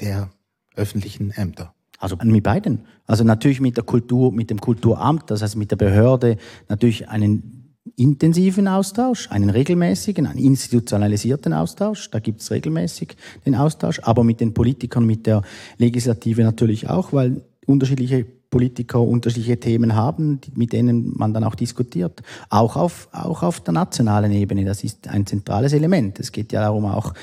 [0.00, 0.28] der
[0.74, 1.72] öffentlichen Ämter?
[2.00, 2.80] Also mit beiden.
[3.06, 6.36] Also natürlich mit der Kultur, mit dem Kulturamt, das heißt mit der Behörde,
[6.68, 7.59] natürlich einen
[7.96, 12.10] intensiven Austausch, einen regelmäßigen, einen institutionalisierten Austausch.
[12.10, 15.42] Da gibt es regelmäßig den Austausch, aber mit den Politikern, mit der
[15.78, 22.20] Legislative natürlich auch, weil unterschiedliche Politiker unterschiedliche Themen haben, mit denen man dann auch diskutiert.
[22.48, 24.64] Auch auf, auch auf der nationalen Ebene.
[24.64, 26.18] Das ist ein zentrales Element.
[26.18, 27.14] Es geht ja darum, auch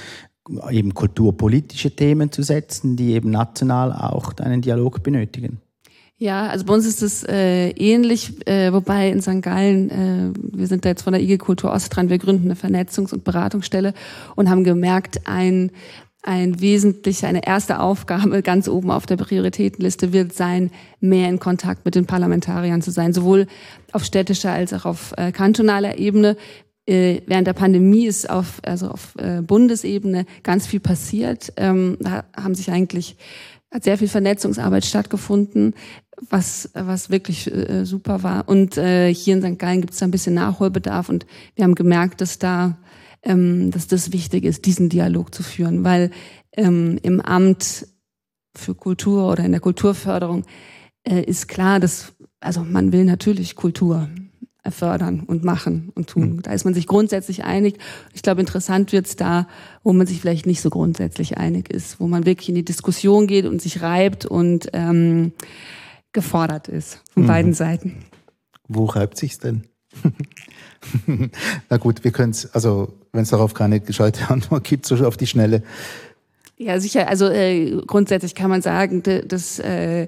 [0.72, 5.60] eben kulturpolitische Themen zu setzen, die eben national auch einen Dialog benötigen.
[6.20, 9.44] Ja, also bei uns ist es äh, ähnlich, äh, wobei in St.
[9.44, 12.56] Gallen, äh, wir sind da jetzt von der IG Kultur Ost dran, wir gründen eine
[12.56, 13.94] Vernetzungs- und Beratungsstelle
[14.36, 15.70] und haben gemerkt, ein,
[16.24, 21.86] ein wesentlicher, eine erste Aufgabe ganz oben auf der Prioritätenliste wird sein, mehr in Kontakt
[21.86, 23.46] mit den Parlamentariern zu sein, sowohl
[23.92, 26.36] auf städtischer als auch auf äh, kantonaler Ebene.
[26.88, 31.54] Äh, während der Pandemie ist auf, also auf äh, Bundesebene ganz viel passiert.
[31.58, 33.18] Ähm, da haben sich eigentlich
[33.70, 35.74] hat sehr viel Vernetzungsarbeit stattgefunden
[36.30, 38.48] was, was wirklich äh, super war.
[38.48, 39.60] Und äh, hier in St.
[39.60, 41.26] Gallen gibt es da ein bisschen Nachholbedarf und
[41.56, 42.78] wir haben gemerkt, dass da,
[43.24, 46.12] ähm, dass das wichtig ist, diesen Dialog zu führen, weil
[46.54, 47.88] ähm, im Amt
[48.56, 50.46] für Kultur oder in der Kulturförderung
[51.04, 54.10] äh, ist klar, dass, also man will natürlich Kultur
[54.72, 56.34] fördern und machen und tun.
[56.34, 56.42] Mhm.
[56.42, 57.78] Da ist man sich grundsätzlich einig.
[58.14, 59.48] Ich glaube, interessant wird's da,
[59.84, 63.28] wo man sich vielleicht nicht so grundsätzlich einig ist, wo man wirklich in die Diskussion
[63.28, 65.32] geht und sich reibt und ähm,
[66.18, 67.28] gefordert ist von mhm.
[67.28, 68.04] beiden Seiten.
[68.68, 69.68] Wo reibt sich's denn?
[71.70, 75.16] Na gut, wir können es, also wenn es darauf keine gescheite Antwort gibt, so auf
[75.16, 75.62] die Schnelle.
[76.58, 77.08] Ja, sicher.
[77.08, 80.08] Also äh, grundsätzlich kann man sagen, dass äh,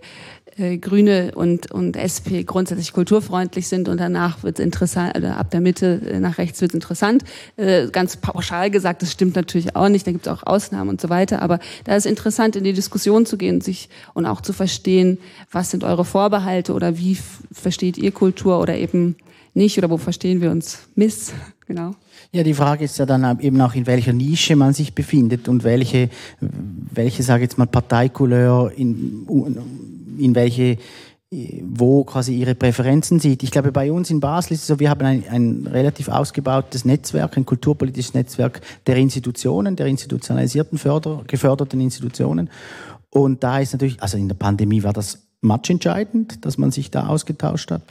[0.59, 5.51] äh, Grüne und, und SP grundsätzlich kulturfreundlich sind und danach wird es interessant, oder ab
[5.51, 7.23] der Mitte äh, nach rechts wird es interessant.
[7.55, 11.01] Äh, ganz pauschal gesagt, das stimmt natürlich auch nicht, da gibt es auch Ausnahmen und
[11.01, 14.53] so weiter, aber da ist interessant, in die Diskussion zu gehen sich und auch zu
[14.53, 15.17] verstehen,
[15.51, 17.17] was sind eure Vorbehalte oder wie
[17.51, 19.15] versteht ihr Kultur oder eben
[19.53, 21.33] nicht oder wo verstehen wir uns miss,
[21.67, 21.95] genau.
[22.31, 25.63] Ja, die Frage ist ja dann eben auch, in welcher Nische man sich befindet und
[25.63, 29.25] welche, welche sage ich jetzt mal, Parteikouleur in,
[30.19, 30.77] in welche
[31.61, 33.43] wo quasi ihre Präferenzen sieht.
[33.43, 36.85] Ich glaube, bei uns in Basel ist es so, wir haben ein, ein relativ ausgebautes
[36.85, 42.49] Netzwerk, ein kulturpolitisches Netzwerk der Institutionen, der institutionalisierten, Förder, geförderten Institutionen.
[43.11, 47.07] Und da ist natürlich, also in der Pandemie war das matchentscheidend, dass man sich da
[47.07, 47.83] ausgetauscht hat.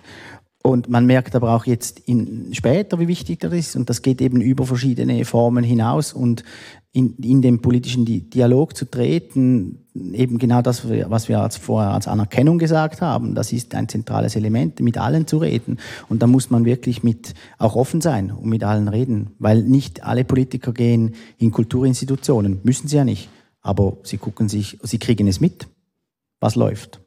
[0.69, 3.77] Und man merkt aber auch jetzt in, später, wie wichtig das ist.
[3.77, 6.13] Und das geht eben über verschiedene Formen hinaus.
[6.13, 6.45] Und
[6.93, 12.09] in, in den politischen Dialog zu treten, eben genau das, was wir als vorher als
[12.09, 15.79] Anerkennung gesagt haben, das ist ein zentrales Element, mit allen zu reden.
[16.09, 20.05] Und da muss man wirklich mit auch offen sein und mit allen reden, weil nicht
[20.05, 23.29] alle Politiker gehen in Kulturinstitutionen, müssen sie ja nicht,
[23.61, 25.69] aber sie gucken sich, sie kriegen es mit,
[26.41, 27.01] was läuft.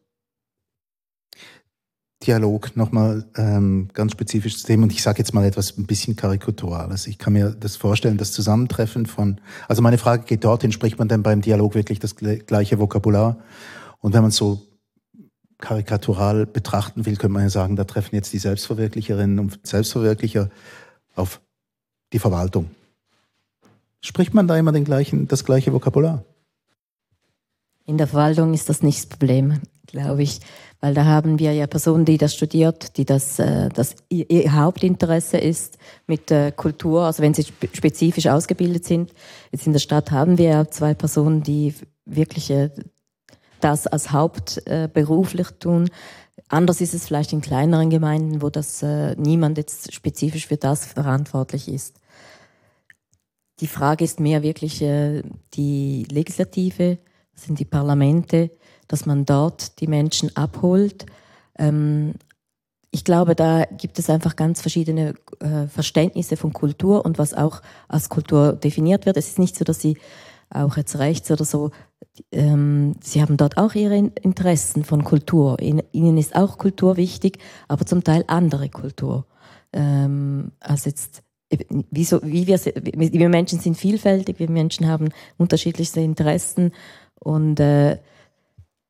[2.25, 7.07] Dialog nochmal ähm, ganz spezifisches Thema und ich sage jetzt mal etwas ein bisschen karikaturales.
[7.07, 11.07] Ich kann mir das vorstellen, das Zusammentreffen von, also meine Frage geht dorthin, spricht man
[11.07, 13.37] denn beim Dialog wirklich das gleiche Vokabular?
[13.99, 14.61] Und wenn man so
[15.57, 20.49] karikatural betrachten will, könnte man ja sagen, da treffen jetzt die Selbstverwirklicherinnen und Selbstverwirklicher
[21.15, 21.41] auf
[22.13, 22.69] die Verwaltung.
[24.01, 26.23] Spricht man da immer den gleichen, das gleiche Vokabular?
[27.85, 30.39] In der Verwaltung ist das nicht das Problem, glaube ich.
[30.81, 35.37] Weil da haben wir ja Personen, die das studiert, die das, äh, das ihr Hauptinteresse
[35.37, 39.13] ist mit äh, Kultur, also wenn sie spezifisch ausgebildet sind.
[39.51, 42.71] Jetzt in der Stadt haben wir ja zwei Personen, die wirkliche
[43.59, 45.89] das als hauptberuflich äh, tun.
[46.47, 50.85] Anders ist es vielleicht in kleineren Gemeinden, wo das äh, niemand jetzt spezifisch für das
[50.85, 51.95] verantwortlich ist.
[53.59, 55.21] Die Frage ist mehr wirklich äh,
[55.53, 56.97] die Legislative,
[57.35, 58.49] sind die Parlamente,
[58.91, 61.05] dass man dort die Menschen abholt.
[61.57, 62.13] Ähm,
[62.91, 67.61] ich glaube, da gibt es einfach ganz verschiedene äh, Verständnisse von Kultur und was auch
[67.87, 69.17] als Kultur definiert wird.
[69.17, 69.97] Es ist nicht so, dass sie
[70.49, 71.71] auch jetzt rechts oder so,
[72.31, 75.57] ähm, sie haben dort auch ihre Interessen von Kultur.
[75.61, 79.25] ihnen ist auch Kultur wichtig, aber zum Teil andere Kultur.
[79.71, 85.99] Ähm, als jetzt wie, so, wie wir, wir Menschen sind vielfältig, wir Menschen haben unterschiedlichste
[85.99, 86.71] Interessen
[87.19, 87.97] und äh,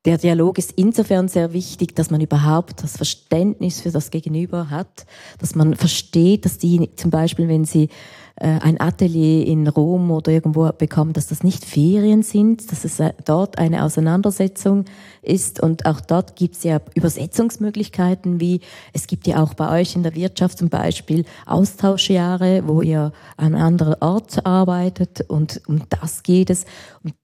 [0.04, 5.06] der Dialog ist insofern sehr wichtig, dass man überhaupt das Verständnis für das Gegenüber hat,
[5.38, 7.88] dass man versteht, dass die zum Beispiel, wenn sie
[8.36, 12.98] äh, ein Atelier in Rom oder irgendwo bekommen, dass das nicht Ferien sind, dass es
[12.98, 14.86] äh, dort eine Auseinandersetzung
[15.22, 18.60] ist und auch dort gibt es ja Übersetzungsmöglichkeiten, wie
[18.92, 23.54] es gibt ja auch bei euch in der Wirtschaft zum Beispiel Austauschjahre, wo ihr an
[23.54, 26.64] einem anderen Ort arbeitet und um das geht es.
[27.04, 27.14] Und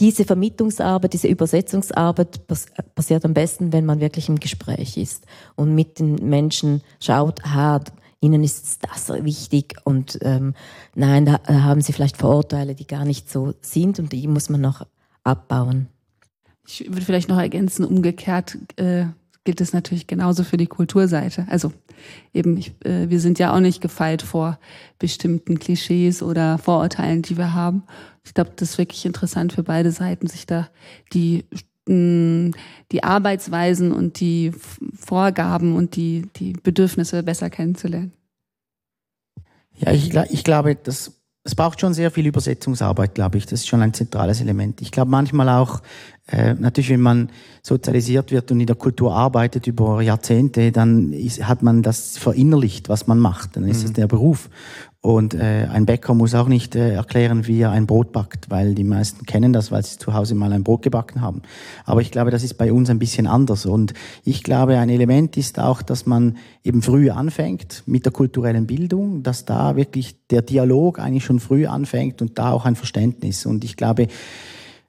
[0.00, 2.46] diese Vermittlungsarbeit, diese Übersetzungsarbeit
[2.94, 7.80] passiert am besten, wenn man wirklich im Gespräch ist und mit den Menschen schaut, aha,
[8.20, 10.54] ihnen ist das wichtig und ähm,
[10.94, 14.60] nein, da haben sie vielleicht Vorurteile, die gar nicht so sind und die muss man
[14.60, 14.86] noch
[15.22, 15.88] abbauen.
[16.66, 19.06] Ich würde vielleicht noch ergänzen, umgekehrt äh,
[19.44, 21.46] gilt es natürlich genauso für die Kulturseite.
[21.48, 21.72] Also
[22.32, 24.58] eben, ich, äh, wir sind ja auch nicht gefeit vor
[24.98, 27.84] bestimmten Klischees oder Vorurteilen, die wir haben.
[28.24, 30.68] Ich glaube, das ist wirklich interessant für beide Seiten, sich da
[31.12, 31.44] die
[31.86, 34.52] die Arbeitsweisen und die
[34.96, 38.12] Vorgaben und die, die Bedürfnisse besser kennenzulernen.
[39.76, 43.44] Ja, ich, ich glaube, das, es braucht schon sehr viel Übersetzungsarbeit, glaube ich.
[43.44, 44.80] Das ist schon ein zentrales Element.
[44.80, 45.82] Ich glaube manchmal auch,
[46.26, 47.30] äh, natürlich, wenn man
[47.62, 52.88] sozialisiert wird und in der Kultur arbeitet über Jahrzehnte, dann ist, hat man das verinnerlicht,
[52.88, 53.56] was man macht.
[53.56, 53.94] Dann ist es mhm.
[53.94, 54.48] der Beruf.
[55.04, 58.74] Und äh, ein Bäcker muss auch nicht äh, erklären, wie er ein Brot backt, weil
[58.74, 61.42] die meisten kennen das, weil sie zu Hause mal ein Brot gebacken haben.
[61.84, 63.66] Aber ich glaube, das ist bei uns ein bisschen anders.
[63.66, 63.92] Und
[64.24, 69.22] ich glaube, ein Element ist auch, dass man eben früh anfängt mit der kulturellen Bildung,
[69.22, 73.44] dass da wirklich der Dialog eigentlich schon früh anfängt und da auch ein Verständnis.
[73.44, 74.08] Und ich glaube,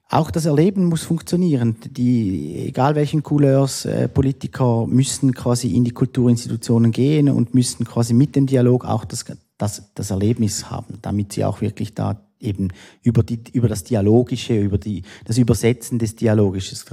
[0.08, 1.76] auch das Erleben muss funktionieren.
[1.90, 8.14] Die, egal welchen Couleurs, äh, Politiker müssen quasi in die Kulturinstitutionen gehen und müssen quasi
[8.14, 9.26] mit dem Dialog auch das,
[9.58, 12.68] das, das Erlebnis haben, damit sie auch wirklich da eben
[13.02, 16.84] über, die, über das Dialogische, über die, das Übersetzen des Dialogisches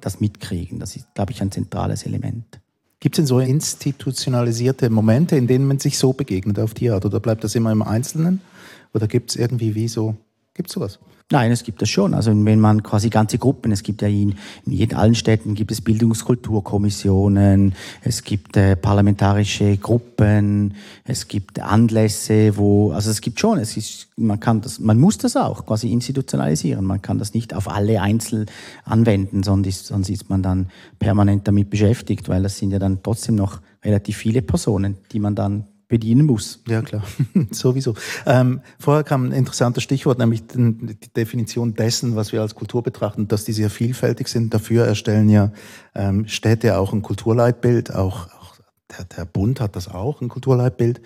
[0.00, 0.80] das mitkriegen.
[0.80, 2.60] Das ist, glaube ich, ein zentrales Element.
[2.98, 7.04] Gibt es denn so institutionalisierte Momente, in denen man sich so begegnet auf die Art?
[7.04, 8.40] Oder bleibt das immer im Einzelnen?
[8.94, 10.16] Oder gibt es irgendwie wie so,
[10.54, 10.98] gibt es sowas?
[11.32, 12.14] Nein, es gibt das schon.
[12.14, 15.80] Also wenn man quasi ganze Gruppen, es gibt ja in, in allen Städten gibt es
[15.80, 23.76] Bildungskulturkommissionen, es gibt äh, parlamentarische Gruppen, es gibt Anlässe, wo, also es gibt schon, es
[23.76, 26.84] ist, man kann das, man muss das auch quasi institutionalisieren.
[26.84, 28.46] Man kann das nicht auf alle einzeln
[28.84, 30.68] anwenden, sonst ist, sonst ist man dann
[31.00, 35.34] permanent damit beschäftigt, weil das sind ja dann trotzdem noch relativ viele Personen, die man
[35.34, 36.62] dann bedienen muss.
[36.66, 37.02] Ja, klar,
[37.50, 37.94] sowieso.
[38.26, 43.28] Ähm, vorher kam ein interessantes Stichwort, nämlich die Definition dessen, was wir als Kultur betrachten,
[43.28, 44.52] dass die sehr vielfältig sind.
[44.52, 45.52] Dafür erstellen ja
[45.94, 48.56] ähm, Städte auch ein Kulturleitbild, auch, auch
[48.96, 51.00] der, der Bund hat das auch, ein Kulturleitbild.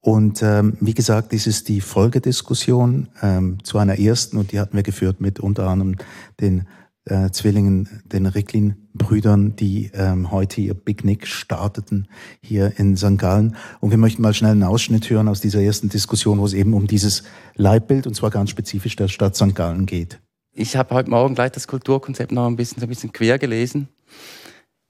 [0.00, 4.76] Und ähm, wie gesagt, dies ist die Folgediskussion ähm, zu einer ersten und die hatten
[4.76, 5.96] wir geführt mit unter anderem
[6.42, 6.66] den
[7.06, 12.08] äh, Zwillingen, den Ricklin-Brüdern, die ähm, heute ihr Picknick starteten
[12.40, 13.18] hier in St.
[13.18, 13.56] Gallen.
[13.80, 16.74] Und wir möchten mal schnell einen Ausschnitt hören aus dieser ersten Diskussion, wo es eben
[16.74, 17.22] um dieses
[17.56, 19.54] Leitbild und zwar ganz spezifisch der Stadt St.
[19.54, 20.20] Gallen geht.
[20.52, 23.88] Ich habe heute Morgen gleich das Kulturkonzept noch ein bisschen, so ein bisschen quer gelesen.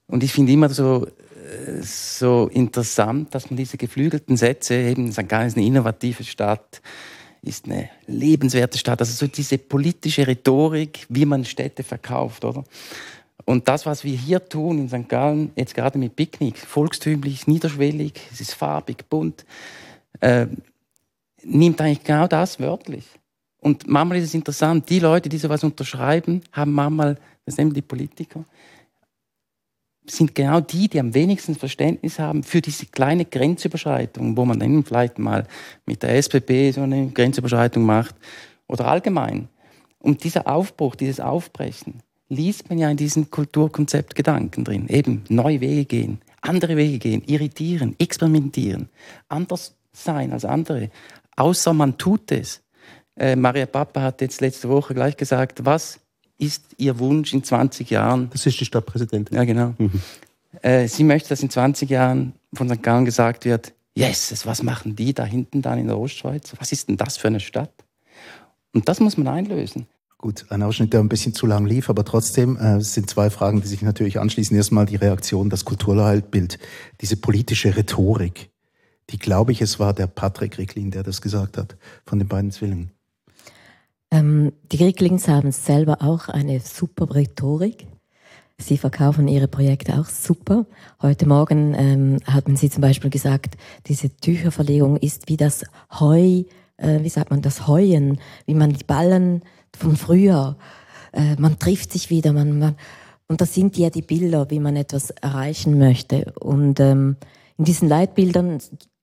[0.07, 5.27] Und ich finde immer so, äh, so interessant, dass man diese geflügelten Sätze, eben St.
[5.27, 6.81] Gallen ist eine innovative Stadt,
[7.45, 8.99] ist eine lebenswerte Stadt.
[8.99, 12.63] Also so diese politische Rhetorik, wie man Städte verkauft, oder?
[13.45, 15.07] Und das, was wir hier tun in St.
[15.07, 19.45] Gallen, jetzt gerade mit Picknick, volkstümlich, niederschwellig, es ist farbig, bunt,
[20.19, 20.47] äh,
[21.43, 23.05] nimmt eigentlich genau das wörtlich.
[23.59, 27.81] Und manchmal ist es interessant, die Leute, die sowas unterschreiben, haben manchmal, das nehmen die
[27.81, 28.45] Politiker,
[30.07, 34.83] sind genau die, die am wenigsten Verständnis haben für diese kleine Grenzüberschreitung, wo man dann
[34.83, 35.47] vielleicht mal
[35.85, 38.15] mit der SPP so eine Grenzüberschreitung macht
[38.67, 39.49] oder allgemein.
[39.99, 44.87] Und dieser Aufbruch, dieses Aufbrechen, liest man ja in diesem Kulturkonzept Gedanken drin.
[44.87, 48.89] Eben neue Wege gehen, andere Wege gehen, irritieren, experimentieren,
[49.29, 50.89] anders sein als andere.
[51.35, 52.61] Außer man tut es.
[53.17, 55.99] Äh, Maria Papa hat jetzt letzte Woche gleich gesagt, was
[56.37, 58.29] ist ihr Wunsch in 20 Jahren.
[58.31, 59.35] Das ist die Stadtpräsidentin.
[59.35, 59.73] Ja, genau.
[59.77, 60.01] Mhm.
[60.61, 62.81] Äh, sie möchte, dass in 20 Jahren von St.
[62.81, 66.53] Gallen gesagt wird, yes, was machen die da hinten dann in der Ostschweiz?
[66.59, 67.71] Was ist denn das für eine Stadt?
[68.73, 69.87] Und das muss man einlösen.
[70.17, 73.61] Gut, ein Ausschnitt, der ein bisschen zu lang lief, aber trotzdem äh, sind zwei Fragen,
[73.61, 74.55] die sich natürlich anschließen.
[74.55, 76.57] Erstmal die Reaktion, das Kulturleitbild,
[77.01, 78.49] diese politische Rhetorik,
[79.11, 82.51] die glaube ich, es war der Patrick Ricklin, der das gesagt hat, von den beiden
[82.51, 82.94] Zwillingen.
[84.15, 87.85] Ähm, die Ricklings haben selber auch eine super Rhetorik.
[88.57, 90.65] Sie verkaufen ihre Projekte auch super.
[91.01, 95.65] Heute Morgen ähm, hatten Sie zum Beispiel gesagt, diese Tücherverlegung ist wie das
[95.99, 96.43] Heu,
[96.77, 99.41] äh, wie sagt man, das Heuen, wie man die Ballen
[99.77, 100.55] vom Frühjahr,
[101.11, 102.75] äh, man trifft sich wieder, man, man,
[103.27, 106.31] und das sind ja die Bilder, wie man etwas erreichen möchte.
[106.39, 107.17] Und ähm,
[107.57, 108.59] in diesen Leitbildern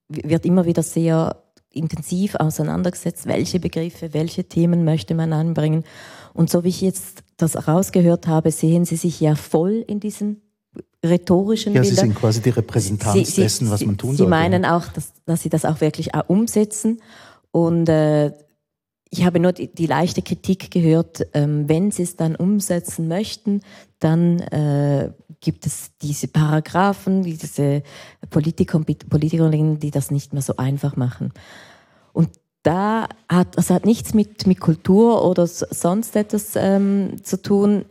[0.08, 1.36] wird immer wieder sehr
[1.72, 5.84] intensiv auseinandergesetzt, welche Begriffe, welche Themen möchte man anbringen.
[6.34, 10.42] Und so wie ich jetzt das rausgehört habe, sehen Sie sich ja voll in diesen
[11.04, 11.96] rhetorischen ja, Bildern.
[11.96, 14.28] Sie sind quasi die Repräsentanz Sie, dessen, was man tun Sie sollte.
[14.28, 17.00] Sie meinen auch, dass, dass Sie das auch wirklich auch umsetzen.
[17.50, 18.32] Und äh,
[19.10, 23.60] ich habe nur die, die leichte Kritik gehört, ähm, wenn Sie es dann umsetzen möchten,
[23.98, 27.82] dann äh, gibt es diese Paragraphen, diese
[28.30, 31.32] Politiker Politikerinnen, die das nicht mehr so einfach machen.
[32.14, 32.30] Und
[32.62, 37.84] da hat, das hat nichts mit, mit Kultur oder sonst etwas ähm, zu tun.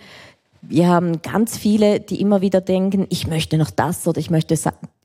[0.61, 4.57] Wir haben ganz viele, die immer wieder denken, ich möchte noch das oder ich möchte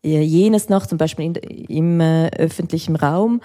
[0.04, 3.40] äh, jenes noch, zum Beispiel in, im äh, öffentlichen Raum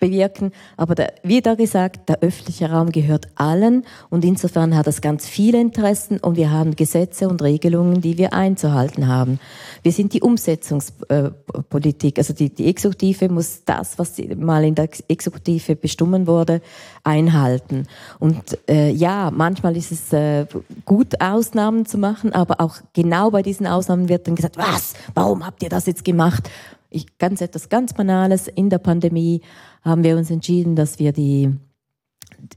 [0.00, 0.50] bewirken.
[0.76, 5.28] Aber der, wie da gesagt, der öffentliche Raum gehört allen und insofern hat es ganz
[5.28, 9.38] viele Interessen und wir haben Gesetze und Regelungen, die wir einzuhalten haben.
[9.82, 15.76] Wir sind die Umsetzungspolitik, also die, die Exekutive muss das, was mal in der Exekutive
[15.76, 16.60] bestimmen wurde,
[17.04, 17.86] einhalten.
[18.18, 20.46] Und äh, ja, manchmal ist es äh,
[20.84, 25.46] gut, Ausnahmen zu machen, aber auch genau bei diesen Ausnahmen wird dann gesagt, was, warum
[25.46, 26.50] habt ihr das jetzt gemacht?
[26.92, 29.42] Ich, ganz etwas ganz Banales in der Pandemie
[29.82, 31.52] haben wir uns entschieden, dass wir die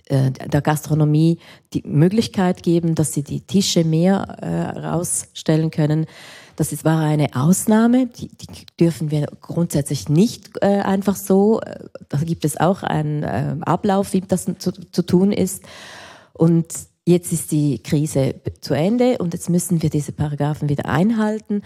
[0.05, 1.39] äh, der Gastronomie
[1.73, 6.05] die Möglichkeit geben, dass sie die Tische mehr äh, rausstellen können.
[6.55, 11.61] Das ist, war eine Ausnahme, die, die dürfen wir grundsätzlich nicht äh, einfach so.
[11.61, 15.63] Äh, da gibt es auch einen äh, Ablauf, wie das zu, zu tun ist.
[16.33, 16.67] Und
[17.05, 21.63] jetzt ist die Krise zu Ende und jetzt müssen wir diese Paragraphen wieder einhalten.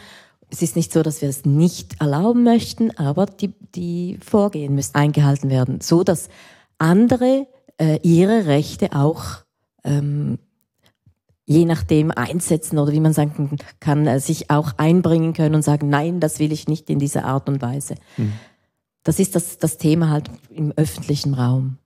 [0.50, 4.96] Es ist nicht so, dass wir es nicht erlauben möchten, aber die, die Vorgehen müssen
[4.96, 6.30] eingehalten werden, so dass
[6.78, 9.44] andere äh, ihre Rechte auch
[9.84, 10.40] ähm,
[11.48, 15.90] je nachdem einsetzen oder wie man sagen kann, äh, sich auch einbringen können und sagen,
[15.90, 17.96] nein, das will ich nicht in dieser Art und Weise.
[18.18, 18.34] Mhm.
[19.04, 21.78] Das ist das, das Thema halt im öffentlichen Raum.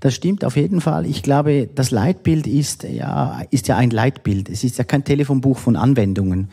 [0.00, 1.06] Das stimmt auf jeden Fall.
[1.06, 4.48] Ich glaube, das Leitbild ist ja, ist ja ein Leitbild.
[4.48, 6.50] Es ist ja kein Telefonbuch von Anwendungen.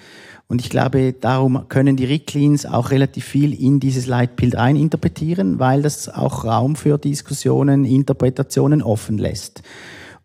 [0.47, 5.82] Und ich glaube, darum können die Ricklins auch relativ viel in dieses Leitbild eininterpretieren, weil
[5.82, 9.63] das auch Raum für Diskussionen, Interpretationen offen lässt.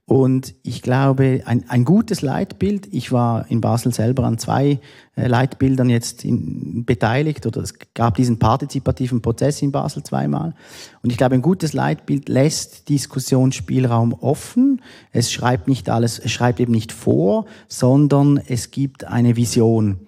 [0.09, 4.81] Und ich glaube, ein, ein gutes Leitbild, ich war in Basel selber an zwei
[5.17, 10.55] äh, Leitbildern jetzt in, beteiligt oder es gab diesen partizipativen Prozess in Basel zweimal.
[11.03, 14.81] Und ich glaube, ein gutes Leitbild lässt Diskussionsspielraum offen.
[15.13, 19.99] Es schreibt nicht alles, es schreibt eben nicht vor, sondern es gibt eine Vision.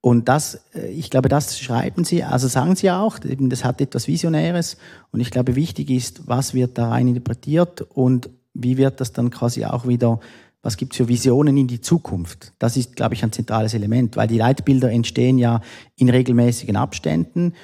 [0.00, 4.08] Und das, äh, ich glaube, das schreiben Sie, also sagen Sie auch, das hat etwas
[4.08, 4.78] Visionäres.
[5.10, 9.30] Und ich glaube, wichtig ist, was wird da rein interpretiert und wie wird das dann
[9.30, 10.20] quasi auch wieder,
[10.62, 12.52] was gibt es für Visionen in die Zukunft?
[12.58, 15.60] Das ist, glaube ich, ein zentrales Element, weil die Leitbilder entstehen ja
[15.96, 17.54] in regelmäßigen Abständen.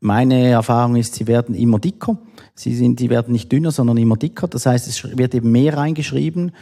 [0.00, 2.18] Meine Erfahrung ist, sie werden immer dicker.
[2.54, 4.48] Sie, sind, sie werden nicht dünner, sondern immer dicker.
[4.48, 6.52] Das heißt, es wird eben mehr reingeschrieben.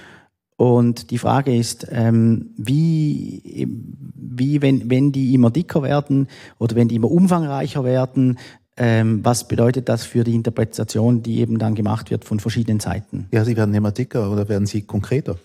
[0.56, 3.66] Und die Frage ist, ähm, wie,
[4.14, 8.38] wie wenn, wenn die immer dicker werden oder wenn die immer umfangreicher werden,
[8.76, 13.26] was bedeutet das für die Interpretation, die eben dann gemacht wird von verschiedenen Seiten?
[13.30, 15.38] Ja, sie werden immer dicker oder werden sie konkreter?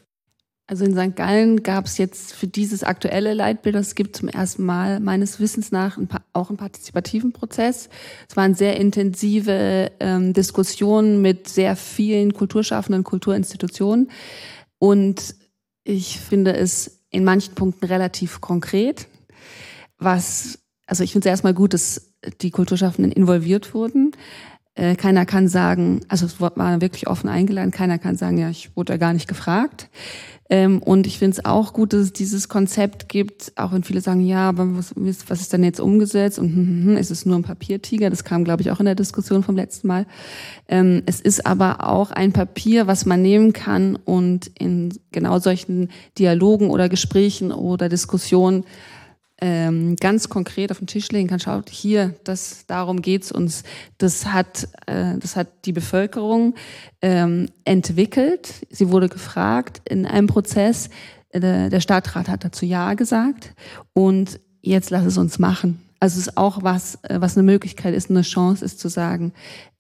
[0.67, 1.15] Also in St.
[1.15, 5.71] Gallen gab es jetzt für dieses aktuelle Leitbild, das gibt zum ersten Mal meines Wissens
[5.71, 5.99] nach
[6.33, 7.89] auch einen partizipativen Prozess.
[8.27, 14.09] Es waren sehr intensive ähm, Diskussionen mit sehr vielen Kulturschaffenden, Kulturinstitutionen.
[14.79, 15.35] Und
[15.83, 19.07] ich finde es in manchen Punkten relativ konkret.
[19.99, 24.11] Was, also ich finde es erstmal gut, dass die Kulturschaffenden involviert wurden.
[24.75, 28.75] Äh, keiner kann sagen, also es war wirklich offen eingeladen, keiner kann sagen, ja, ich
[28.75, 29.89] wurde da gar nicht gefragt.
[30.47, 34.01] Ähm, und ich finde es auch gut, dass es dieses Konzept gibt, auch wenn viele
[34.01, 34.93] sagen, ja, aber was,
[35.27, 38.11] was ist denn jetzt umgesetzt und hm, hm, hm, ist es nur ein Papiertiger?
[38.11, 40.05] Das kam, glaube ich, auch in der Diskussion vom letzten Mal.
[40.67, 45.89] Ähm, es ist aber auch ein Papier, was man nehmen kann und in genau solchen
[46.19, 48.65] Dialogen oder Gesprächen oder Diskussionen
[49.41, 53.63] ähm, ganz konkret auf den Tisch legen kann, schaut hier, das, darum geht's uns.
[53.97, 56.55] Das hat, äh, das hat die Bevölkerung
[57.01, 58.65] ähm, entwickelt.
[58.69, 60.89] Sie wurde gefragt in einem Prozess.
[61.29, 63.53] Äh, der Stadtrat hat dazu Ja gesagt
[63.93, 65.81] und jetzt lass es uns machen.
[65.99, 69.33] Also es ist auch was, äh, was eine Möglichkeit ist, eine Chance ist zu sagen,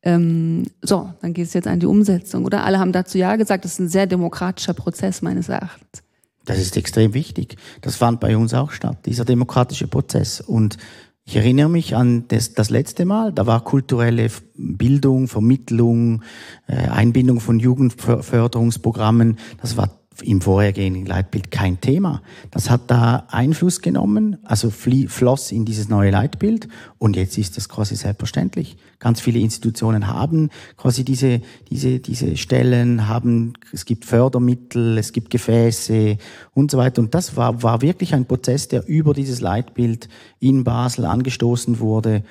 [0.03, 2.45] ähm, so, dann geht es jetzt an die Umsetzung.
[2.45, 3.65] Oder alle haben dazu Ja gesagt.
[3.65, 6.04] Das ist ein sehr demokratischer Prozess meines Erachtens.
[6.45, 7.57] Das ist extrem wichtig.
[7.81, 10.41] Das fand bei uns auch statt, dieser demokratische Prozess.
[10.41, 10.77] Und
[11.25, 16.21] ich erinnere mich an das, das letzte Mal, da war kulturelle Bildung, Vermittlung,
[16.67, 22.21] äh, Einbindung von Jugendförderungsprogrammen, das war im vorhergehenden Leitbild kein Thema.
[22.51, 27.69] Das hat da Einfluss genommen, also floss in dieses neue Leitbild und jetzt ist das
[27.69, 28.77] quasi selbstverständlich.
[28.99, 35.29] Ganz viele Institutionen haben quasi diese, diese, diese Stellen, haben, es gibt Fördermittel, es gibt
[35.29, 36.17] Gefäße
[36.53, 37.01] und so weiter.
[37.01, 40.07] Und das war, war wirklich ein Prozess, der über dieses Leitbild
[40.39, 42.23] in Basel angestoßen wurde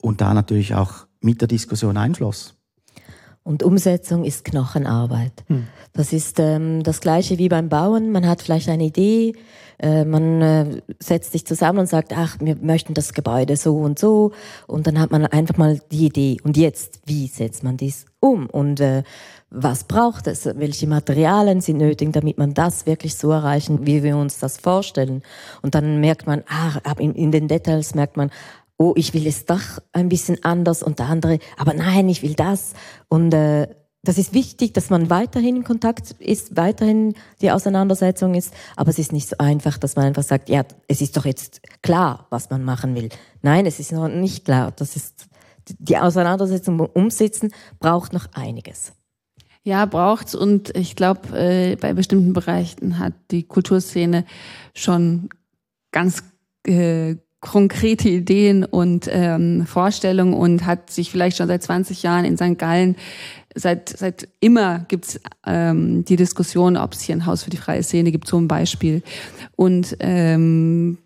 [0.00, 2.59] und da natürlich auch mit der Diskussion einfloss.
[3.42, 5.32] Und Umsetzung ist Knochenarbeit.
[5.46, 5.66] Hm.
[5.92, 8.12] Das ist ähm, das Gleiche wie beim Bauen.
[8.12, 9.32] Man hat vielleicht eine Idee,
[9.78, 13.98] äh, man äh, setzt sich zusammen und sagt, ach, wir möchten das Gebäude so und
[13.98, 14.32] so.
[14.66, 16.36] Und dann hat man einfach mal die Idee.
[16.44, 18.46] Und jetzt, wie setzt man dies um?
[18.46, 19.02] Und äh,
[19.50, 20.46] was braucht es?
[20.46, 25.22] Welche Materialien sind nötig, damit man das wirklich so erreichen, wie wir uns das vorstellen?
[25.62, 28.30] Und dann merkt man, ah, in, in den Details merkt man,
[28.80, 32.32] oh, ich will das Dach ein bisschen anders und der andere, aber nein, ich will
[32.32, 32.72] das.
[33.08, 33.68] Und äh,
[34.02, 38.98] das ist wichtig, dass man weiterhin in Kontakt ist, weiterhin die Auseinandersetzung ist, aber es
[38.98, 42.48] ist nicht so einfach, dass man einfach sagt, ja, es ist doch jetzt klar, was
[42.48, 43.10] man machen will.
[43.42, 44.72] Nein, es ist noch nicht klar.
[44.74, 45.26] Das ist
[45.68, 48.94] die Auseinandersetzung umsetzen braucht noch einiges.
[49.62, 54.24] Ja, braucht's und ich glaube, äh, bei bestimmten Bereichen hat die Kulturszene
[54.72, 55.28] schon
[55.92, 56.22] ganz
[56.66, 62.36] äh, konkrete Ideen und ähm, Vorstellungen und hat sich vielleicht schon seit 20 Jahren in
[62.36, 62.58] St.
[62.58, 62.96] Gallen
[63.54, 67.82] seit seit immer gibt's ähm, die Diskussion, ob es hier ein Haus für die freie
[67.82, 69.02] Szene gibt, zum Beispiel.
[69.60, 70.96] Und ähm,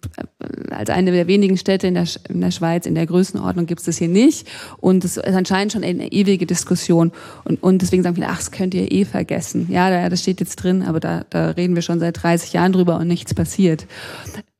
[0.70, 3.86] als eine der wenigen Städte in der, in der Schweiz in der Größenordnung gibt es
[3.86, 4.46] das hier nicht.
[4.76, 7.11] Und es ist anscheinend schon eine ewige Diskussion.
[7.42, 9.66] Und, und deswegen sagen viele, ach, das könnt ihr eh vergessen.
[9.72, 12.96] Ja, das steht jetzt drin, aber da, da reden wir schon seit 30 Jahren drüber
[12.98, 13.88] und nichts passiert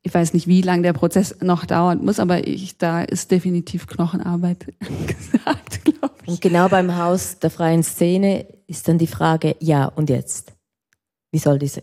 [0.03, 3.87] ich weiß nicht, wie lange der Prozess noch dauern muss, aber ich, da ist definitiv
[3.87, 4.67] Knochenarbeit
[5.07, 6.29] gesagt, glaube ich.
[6.29, 10.53] Und genau beim Haus der freien Szene ist dann die Frage, ja, und jetzt?
[11.31, 11.81] Wie soll diese,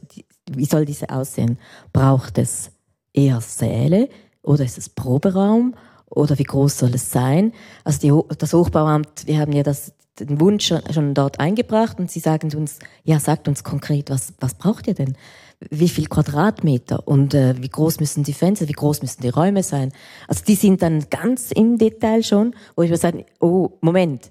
[0.57, 1.59] wie soll diese aussehen?
[1.92, 2.70] Braucht es
[3.12, 4.09] eher Säle
[4.42, 5.74] oder ist es Proberaum
[6.07, 7.53] oder wie groß soll es sein?
[7.84, 12.20] Also die, das Hochbauamt, wir haben ja das, den Wunsch schon, dort eingebracht und sie
[12.20, 15.16] sagen uns, ja, sagt uns konkret, was, was braucht ihr denn?
[15.70, 19.62] wie viel Quadratmeter und äh, wie groß müssen die Fenster, wie groß müssen die Räume
[19.62, 19.92] sein.
[20.28, 24.30] Also die sind dann ganz im Detail schon, wo ich mir sage, oh, Moment,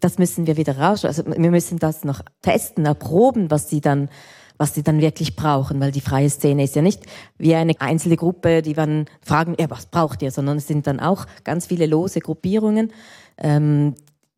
[0.00, 1.04] das müssen wir wieder raus.
[1.04, 4.08] Also wir müssen das noch testen, erproben, was sie dann
[4.60, 7.04] was sie dann wirklich brauchen, weil die freie Szene ist ja nicht
[7.38, 11.00] wie eine einzelne Gruppe, die dann fragen, ja, was braucht ihr, sondern es sind dann
[11.00, 12.92] auch ganz viele lose Gruppierungen,
[13.38, 13.94] ähm,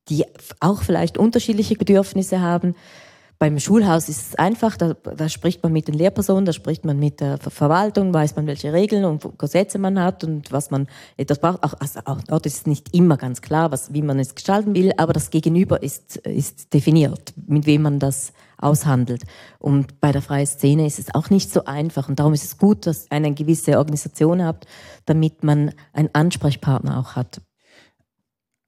[0.08, 0.24] die
[0.60, 2.76] auch vielleicht unterschiedliche Bedürfnisse haben.
[3.40, 7.00] Beim Schulhaus ist es einfach, da, da, spricht man mit den Lehrpersonen, da spricht man
[7.00, 11.40] mit der Verwaltung, weiß man, welche Regeln und Gesetze man hat und was man etwas
[11.40, 11.64] braucht.
[11.64, 14.76] Auch, also auch dort ist es nicht immer ganz klar, was, wie man es gestalten
[14.76, 18.32] will, aber das Gegenüber ist, ist definiert, mit wem man das
[18.62, 19.24] aushandelt.
[19.58, 22.08] Und bei der freien Szene ist es auch nicht so einfach.
[22.08, 24.66] Und darum ist es gut, dass ihr eine gewisse Organisation habt,
[25.06, 27.40] damit man einen Ansprechpartner auch hat.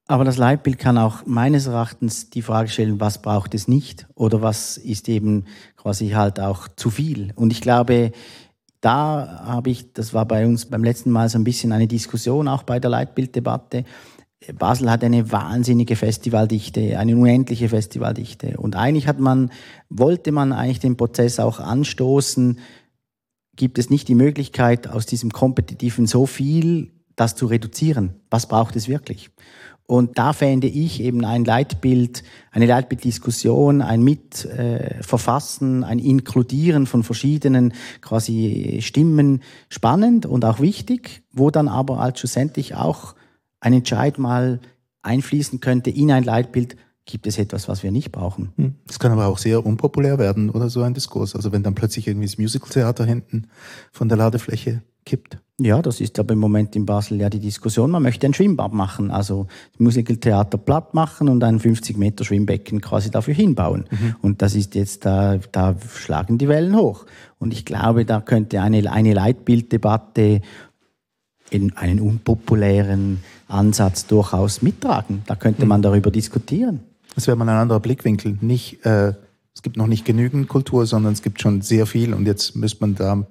[0.07, 4.42] Aber das Leitbild kann auch meines Erachtens die Frage stellen, was braucht es nicht oder
[4.42, 7.32] was ist eben quasi halt auch zu viel.
[7.36, 8.12] Und ich glaube,
[8.82, 12.49] da habe ich, das war bei uns beim letzten Mal so ein bisschen eine Diskussion,
[12.49, 13.84] auch bei der Leitbilddebatte.
[14.53, 18.57] Basel hat eine wahnsinnige Festivaldichte, eine unendliche Festivaldichte.
[18.59, 19.51] Und eigentlich hat man,
[19.88, 22.59] wollte man eigentlich den Prozess auch anstoßen,
[23.57, 28.16] gibt es nicht die Möglichkeit, aus diesem Kompetitiven so viel das zu reduzieren.
[28.30, 29.30] Was braucht es wirklich?
[29.86, 37.74] Und da fände ich eben ein Leitbild, eine Leitbilddiskussion, ein Mitverfassen, ein Inkludieren von verschiedenen
[38.01, 43.14] quasi Stimmen spannend und auch wichtig, wo dann aber als schlussendlich auch
[43.65, 44.61] ein Entscheid mal
[45.03, 48.53] einfließen könnte in ein Leitbild, gibt es etwas, was wir nicht brauchen.
[48.57, 48.75] Hm.
[48.87, 51.35] Das kann aber auch sehr unpopulär werden oder so ein Diskurs.
[51.35, 53.49] Also wenn dann plötzlich irgendwie das Musicaltheater hinten
[53.93, 55.39] von der Ladefläche kippt.
[55.61, 57.91] Ja, das ist aber im Moment in Basel ja die Diskussion.
[57.91, 62.81] Man möchte ein Schwimmbad machen, also das Musicaltheater platt machen und ein 50 Meter Schwimmbecken
[62.81, 63.85] quasi dafür hinbauen.
[63.91, 64.17] Mhm.
[64.23, 67.05] Und das ist jetzt, da, da schlagen die Wellen hoch.
[67.39, 70.41] Und ich glaube, da könnte eine, eine Leitbilddebatte
[71.51, 73.23] in einen unpopulären
[73.55, 75.22] Ansatz durchaus mittragen.
[75.26, 75.84] Da könnte man mhm.
[75.84, 76.80] darüber diskutieren.
[77.14, 78.38] Das wäre mal ein anderer Blickwinkel.
[78.40, 79.14] Nicht, äh,
[79.55, 82.80] es gibt noch nicht genügend Kultur, sondern es gibt schon sehr viel und jetzt müsste
[82.80, 83.26] man da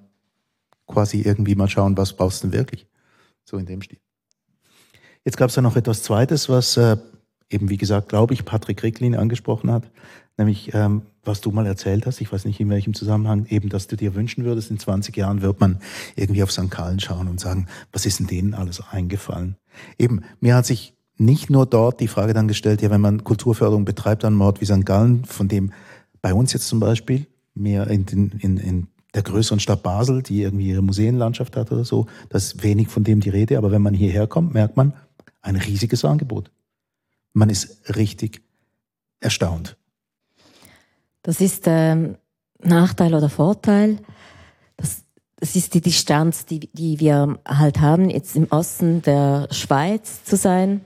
[0.87, 2.87] quasi irgendwie mal schauen, was brauchst du denn wirklich?
[3.43, 3.99] So in dem Stil.
[5.25, 6.97] Jetzt gab es da noch etwas Zweites, was äh,
[7.49, 9.89] eben, wie gesagt, glaube ich, Patrick Ricklin angesprochen hat,
[10.37, 13.87] nämlich ähm, was du mal erzählt hast, ich weiß nicht in welchem Zusammenhang, eben, dass
[13.87, 15.79] du dir wünschen würdest, in 20 Jahren wird man
[16.15, 16.69] irgendwie auf St.
[16.69, 19.55] Gallen schauen und sagen, was ist denn denen alles eingefallen?
[19.97, 23.85] Eben, mir hat sich nicht nur dort die Frage dann gestellt, ja, wenn man Kulturförderung
[23.85, 24.85] betreibt an Ort wie St.
[24.85, 25.71] Gallen, von dem
[26.21, 28.05] bei uns jetzt zum Beispiel mehr in,
[28.39, 32.63] in, in der größeren Stadt Basel, die irgendwie ihre Museenlandschaft hat oder so, da ist
[32.63, 34.93] wenig von dem die Rede, aber wenn man hierher kommt, merkt man
[35.41, 36.49] ein riesiges Angebot.
[37.33, 38.41] Man ist richtig
[39.19, 39.77] erstaunt.
[41.21, 42.15] Das ist ähm,
[42.61, 43.99] Nachteil oder Vorteil.
[45.43, 50.37] Das ist die Distanz, die, die wir halt haben, jetzt im Osten der Schweiz zu
[50.37, 50.79] sein.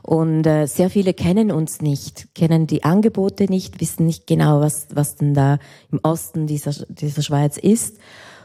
[0.00, 4.86] Und äh, sehr viele kennen uns nicht, kennen die Angebote nicht, wissen nicht genau, was,
[4.94, 5.58] was denn da
[5.90, 7.98] im Osten dieser, dieser Schweiz ist.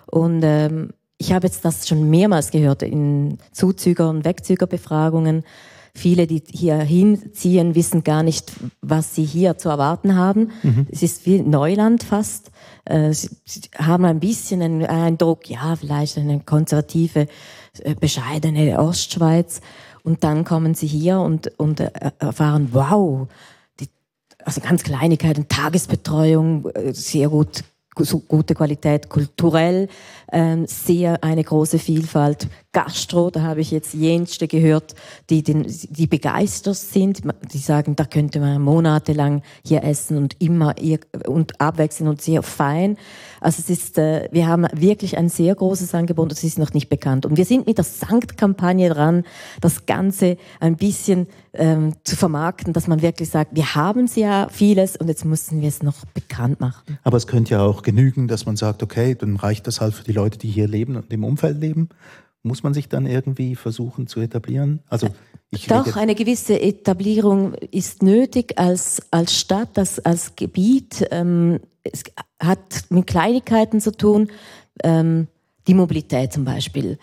[0.07, 5.45] Und ähm, ich habe jetzt das schon mehrmals gehört in Zuzüger- und Wegzügerbefragungen.
[5.97, 10.51] Viele, die hier hinziehen, wissen gar nicht, was sie hier zu erwarten haben.
[10.61, 10.85] Mhm.
[10.91, 12.51] Es ist wie Neuland fast.
[12.85, 13.29] Äh, sie,
[13.75, 17.27] haben ein bisschen einen Eindruck, ja, vielleicht eine konservative,
[17.79, 19.61] äh, bescheidene Ostschweiz.
[20.03, 21.89] Und dann kommen sie hier und, und äh,
[22.19, 23.27] erfahren, wow,
[23.79, 23.89] die,
[24.45, 27.63] also ganz Kleinigkeiten, Tagesbetreuung, sehr gut
[28.05, 29.87] so gute Qualität kulturell,
[30.31, 32.47] ähm, sehr eine große Vielfalt.
[32.77, 34.93] Gastro, da habe ich jetzt jenste gehört,
[35.31, 37.21] die, den, die begeistert sind,
[37.51, 40.75] die sagen, da könnte man monatelang hier essen und immer
[41.25, 42.95] und abwechseln und sehr fein.
[43.41, 46.87] Also es ist, äh, wir haben wirklich ein sehr großes Angebot, das ist noch nicht
[46.87, 47.25] bekannt.
[47.25, 49.23] Und wir sind mit der Sankt-Kampagne dran,
[49.59, 54.97] das Ganze ein bisschen ähm, zu vermarkten, dass man wirklich sagt, wir haben ja vieles
[54.97, 56.99] und jetzt müssen wir es noch bekannt machen.
[57.01, 60.03] Aber es könnte ja auch genügen, dass man sagt, okay, dann reicht das halt für
[60.03, 61.89] die Leute, die hier leben und im Umfeld leben.
[62.47, 64.81] Muss man sich dann irgendwie versuchen zu etablieren?
[64.87, 65.09] Also
[65.49, 71.07] ich Doch, eine gewisse Etablierung ist nötig als, als Stadt, als, als Gebiet.
[71.11, 72.03] Ähm, es
[72.41, 74.29] hat mit Kleinigkeiten zu tun.
[74.83, 75.27] Ähm,
[75.67, 76.97] die Mobilität zum Beispiel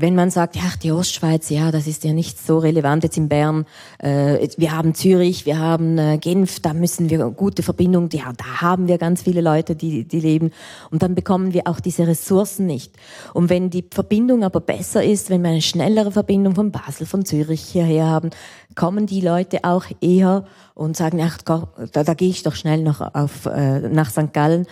[0.00, 3.28] wenn man sagt, ja, die Ostschweiz, ja, das ist ja nicht so relevant jetzt in
[3.28, 3.66] Bern.
[3.98, 8.60] Äh, wir haben Zürich, wir haben äh, Genf, da müssen wir gute Verbindungen, ja, da
[8.60, 10.52] haben wir ganz viele Leute, die, die leben.
[10.90, 12.92] Und dann bekommen wir auch diese Ressourcen nicht.
[13.34, 17.24] Und wenn die Verbindung aber besser ist, wenn wir eine schnellere Verbindung von Basel, von
[17.24, 18.30] Zürich hierher haben,
[18.76, 20.44] kommen die Leute auch eher
[20.74, 24.32] und sagen, ach, da, da gehe ich doch schnell noch auf, äh, nach St.
[24.32, 24.66] Gallen.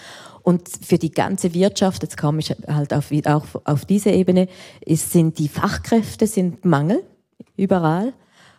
[0.46, 4.46] Und für die ganze Wirtschaft, jetzt komme ich halt auf, auch auf diese Ebene,
[4.80, 7.02] ist, sind die Fachkräfte sind Mangel
[7.56, 8.12] überall.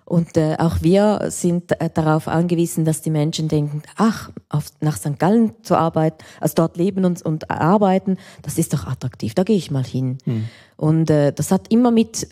[0.04, 4.98] Und äh, auch wir sind äh, darauf angewiesen, dass die Menschen denken, ach, auf, nach
[4.98, 5.18] St.
[5.18, 9.56] Gallen zu arbeiten, also dort leben und, und arbeiten, das ist doch attraktiv, da gehe
[9.56, 10.18] ich mal hin.
[10.26, 10.50] Hm.
[10.76, 12.28] Und äh, das hat immer mit,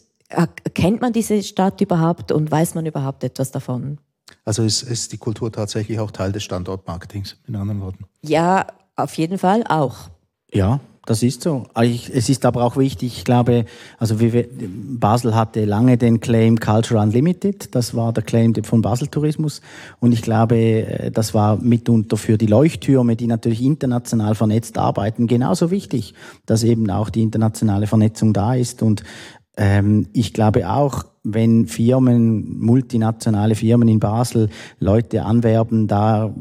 [0.73, 3.99] kennt man diese Stadt überhaupt und weiß man überhaupt etwas davon?
[4.43, 8.05] Also ist, ist die Kultur tatsächlich auch Teil des Standortmarketings, in anderen Worten?
[8.21, 10.09] Ja, auf jeden Fall auch.
[10.51, 11.65] Ja, das ist so.
[11.75, 13.65] Es ist aber auch wichtig, ich glaube,
[13.99, 19.61] also Basel hatte lange den Claim Culture Unlimited, das war der Claim von Basel Tourismus
[19.99, 25.27] und ich glaube, äh, das war mitunter für die Leuchttürme, die natürlich international vernetzt arbeiten,
[25.27, 26.15] genauso wichtig,
[26.47, 29.03] dass eben auch die internationale Vernetzung da ist und
[29.57, 34.49] ähm, ich glaube auch, wenn Firmen, multinationale Firmen in Basel
[34.80, 36.34] Leute anwerben, da,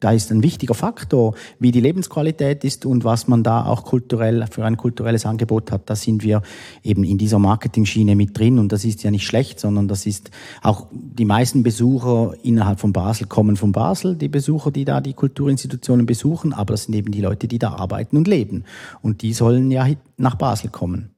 [0.00, 4.46] da ist ein wichtiger Faktor, wie die Lebensqualität ist und was man da auch kulturell
[4.50, 5.90] für ein kulturelles Angebot hat.
[5.90, 6.42] Da sind wir
[6.84, 10.30] eben in dieser Marketing-Schiene mit drin und das ist ja nicht schlecht, sondern das ist
[10.62, 15.14] auch die meisten Besucher innerhalb von Basel kommen von Basel, die Besucher, die da die
[15.14, 18.64] Kulturinstitutionen besuchen, aber das sind eben die Leute, die da arbeiten und leben
[19.02, 19.86] und die sollen ja
[20.16, 21.10] nach Basel kommen.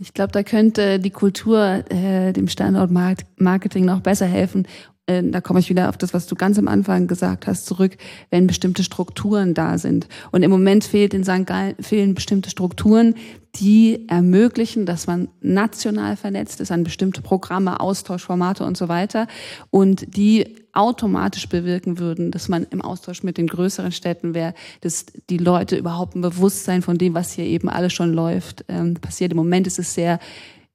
[0.00, 4.66] Ich glaube, da könnte die Kultur äh, dem Standort Marketing noch besser helfen,
[5.08, 7.96] äh, da komme ich wieder auf das, was du ganz am Anfang gesagt hast, zurück,
[8.30, 10.06] wenn bestimmte Strukturen da sind.
[10.30, 11.46] Und im Moment fehlt in St.
[11.46, 13.14] Gallen, fehlen bestimmte Strukturen,
[13.56, 19.26] die ermöglichen, dass man national vernetzt ist an bestimmte Programme, Austauschformate und so weiter
[19.70, 25.06] und die automatisch bewirken würden, dass man im Austausch mit den größeren Städten wäre, dass
[25.28, 29.32] die Leute überhaupt ein Bewusstsein von dem, was hier eben alles schon läuft, ähm, passiert.
[29.32, 30.20] Im Moment ist es sehr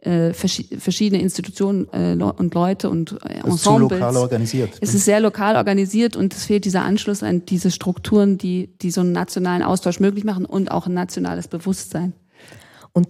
[0.02, 3.62] äh, verschiedene Institutionen äh, und Leute und äh, Ensembles.
[3.62, 4.78] Zu lokal organisiert.
[4.82, 8.92] Es ist sehr lokal organisiert und es fehlt dieser Anschluss an diese Strukturen, die, die
[8.92, 12.12] so einen nationalen Austausch möglich machen und auch ein nationales Bewusstsein.
[12.92, 13.08] Und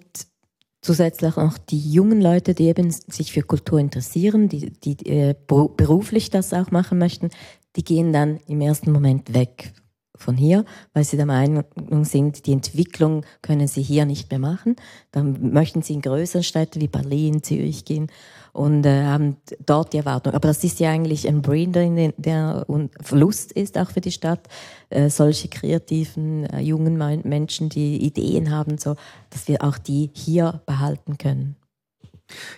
[0.84, 6.29] zusätzlich auch die jungen Leute, die eben sich für Kultur interessieren, die, die äh, beruflich
[6.29, 7.29] das auch machen möchten,
[7.75, 9.73] die gehen dann im ersten Moment weg
[10.15, 10.63] von hier,
[10.93, 11.63] weil sie der Meinung
[12.03, 14.75] sind, die Entwicklung können sie hier nicht mehr machen.
[15.11, 18.07] Dann möchten sie in größere Städte wie Berlin, Zürich gehen
[18.51, 20.34] und äh, haben dort die Erwartung.
[20.34, 22.65] Aber das ist ja eigentlich ein Brain, der, der
[23.01, 24.47] Verlust ist auch für die Stadt.
[24.93, 28.95] Äh, solche kreativen äh, jungen Menschen, die Ideen haben, so,
[29.29, 31.55] dass wir auch die hier behalten können.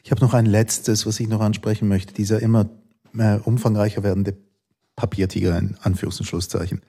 [0.03, 2.13] Ich habe noch ein letztes, was ich noch ansprechen möchte.
[2.13, 2.69] Dieser immer
[3.17, 4.35] äh, umfangreicher werdende
[4.95, 6.81] Papiertiger in Anführungs- und Schlusszeichen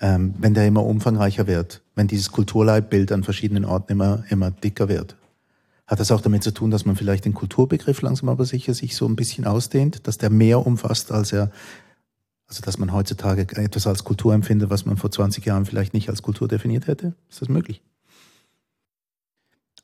[0.00, 4.88] ähm, wenn der immer umfangreicher wird, wenn dieses Kulturleitbild an verschiedenen Orten immer, immer dicker
[4.88, 5.16] wird.
[5.86, 8.96] Hat das auch damit zu tun, dass man vielleicht den Kulturbegriff langsam aber sicher sich
[8.96, 11.50] so ein bisschen ausdehnt, dass der mehr umfasst, als er,
[12.50, 16.08] also dass man heutzutage etwas als Kultur empfindet, was man vor 20 Jahren vielleicht nicht
[16.08, 17.14] als Kultur definiert hätte?
[17.30, 17.80] Ist das möglich?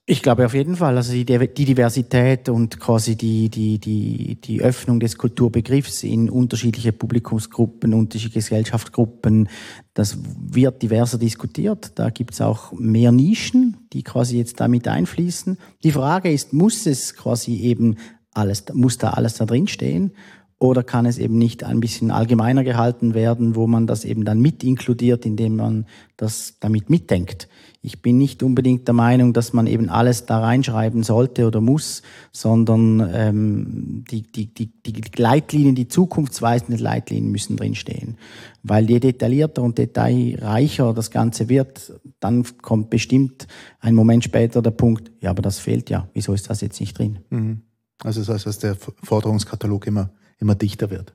[0.08, 0.96] Ich glaube auf jeden Fall.
[0.96, 7.94] Also die, Diversität und quasi die, die, die, die Öffnung des Kulturbegriffs in unterschiedliche Publikumsgruppen,
[7.94, 9.48] unterschiedliche Gesellschaftsgruppen,
[9.94, 11.92] das wird diverser diskutiert.
[11.96, 15.56] Da gibt es auch mehr Nischen, die quasi jetzt damit einfließen.
[15.84, 17.96] Die Frage ist, muss es quasi eben
[18.32, 20.12] alles, muss da alles da drin stehen?
[20.58, 24.40] Oder kann es eben nicht ein bisschen allgemeiner gehalten werden, wo man das eben dann
[24.40, 25.86] mit inkludiert, indem man
[26.16, 27.48] das damit mitdenkt?
[27.82, 32.02] Ich bin nicht unbedingt der Meinung, dass man eben alles da reinschreiben sollte oder muss,
[32.32, 38.16] sondern ähm, die, die, die, die Leitlinien, die zukunftsweisenden Leitlinien müssen drinstehen.
[38.62, 43.46] Weil je detaillierter und detailreicher das Ganze wird, dann kommt bestimmt
[43.78, 46.08] ein Moment später der Punkt, ja, aber das fehlt ja.
[46.14, 47.18] Wieso ist das jetzt nicht drin?
[47.28, 47.60] Mhm.
[48.02, 51.14] Also das heißt, dass der Forderungskatalog immer, immer dichter wird.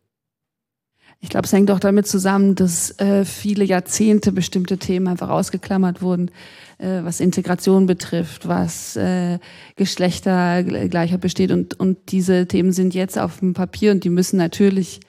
[1.24, 6.02] Ich glaube, es hängt auch damit zusammen, dass äh, viele Jahrzehnte bestimmte Themen einfach ausgeklammert
[6.02, 6.32] wurden,
[6.80, 9.38] äh, was Integration betrifft, was äh,
[9.76, 11.52] Geschlechtergleichheit besteht.
[11.52, 15.00] Und, und diese Themen sind jetzt auf dem Papier und die müssen natürlich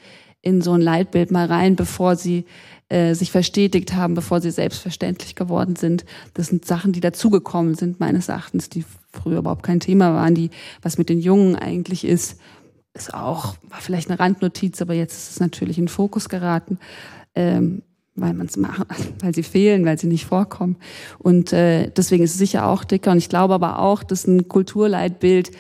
[0.43, 2.45] in so ein Leitbild mal rein, bevor sie
[2.91, 6.05] äh, sich verstetigt haben, bevor sie selbstverständlich geworden sind.
[6.35, 10.51] Das sind Sachen, die dazugekommen sind, meines Erachtens, die früher überhaupt kein Thema waren, die,
[10.83, 12.39] was mit den Jungen eigentlich ist
[12.95, 16.79] ist auch, war vielleicht eine Randnotiz, aber jetzt ist es natürlich in Fokus geraten,
[17.35, 17.83] ähm,
[18.15, 18.87] weil man es macht,
[19.23, 20.77] weil sie fehlen, weil sie nicht vorkommen.
[21.19, 23.13] Und äh, deswegen ist es sicher auch dicker.
[23.13, 25.51] Und ich glaube aber auch, dass ein Kulturleitbild,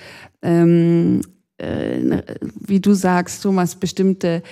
[0.43, 1.23] ähm,
[1.57, 2.23] äh,
[2.61, 4.43] wie du sagst, Thomas, bestimmte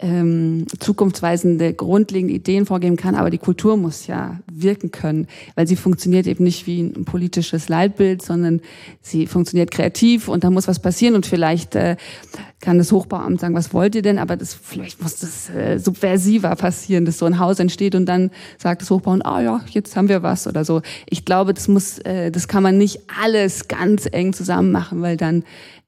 [0.00, 5.76] ähm, zukunftsweisende, grundlegende Ideen vorgeben kann, aber die Kultur muss ja wirken können, weil sie
[5.76, 8.60] funktioniert eben nicht wie ein politisches Leitbild, sondern
[9.00, 11.96] sie funktioniert kreativ und da muss was passieren und vielleicht äh,
[12.60, 16.56] kann das Hochbauamt sagen, was wollt ihr denn, aber das, vielleicht muss das äh, subversiver
[16.56, 20.08] passieren, dass so ein Haus entsteht und dann sagt das Hochbauamt, ah ja, jetzt haben
[20.08, 20.82] wir was oder so.
[21.08, 25.16] Ich glaube, das muss, äh, das kann man nicht alles ganz eng zusammen machen, weil
[25.16, 25.44] dann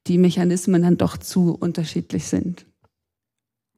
[0.06, 2.66] die Mechanismen dann doch zu unterschiedlich sind.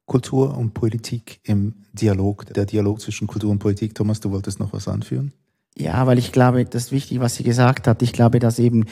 [0.09, 3.95] Kultur und Politik im Dialog, der Dialog zwischen Kultur und Politik.
[3.95, 5.31] Thomas, du wolltest noch was anführen?
[5.77, 8.01] Ja, weil ich glaube, das ist wichtig, was sie gesagt hat.
[8.01, 8.85] Ich glaube, dass eben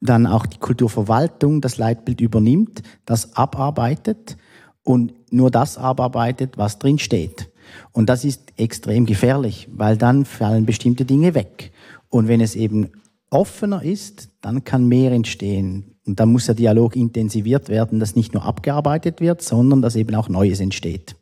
[0.00, 4.36] dann auch die Kulturverwaltung das Leitbild übernimmt, das abarbeitet
[4.82, 7.50] und nur das abarbeitet, was drin steht.
[7.92, 11.72] Und das ist extrem gefährlich, weil dann fallen bestimmte Dinge weg.
[12.08, 12.90] Und wenn es eben
[13.30, 15.97] offener ist, dann kann mehr entstehen.
[16.08, 20.14] Und dann muss der Dialog intensiviert werden, dass nicht nur abgearbeitet wird, sondern dass eben
[20.14, 21.14] auch Neues entsteht.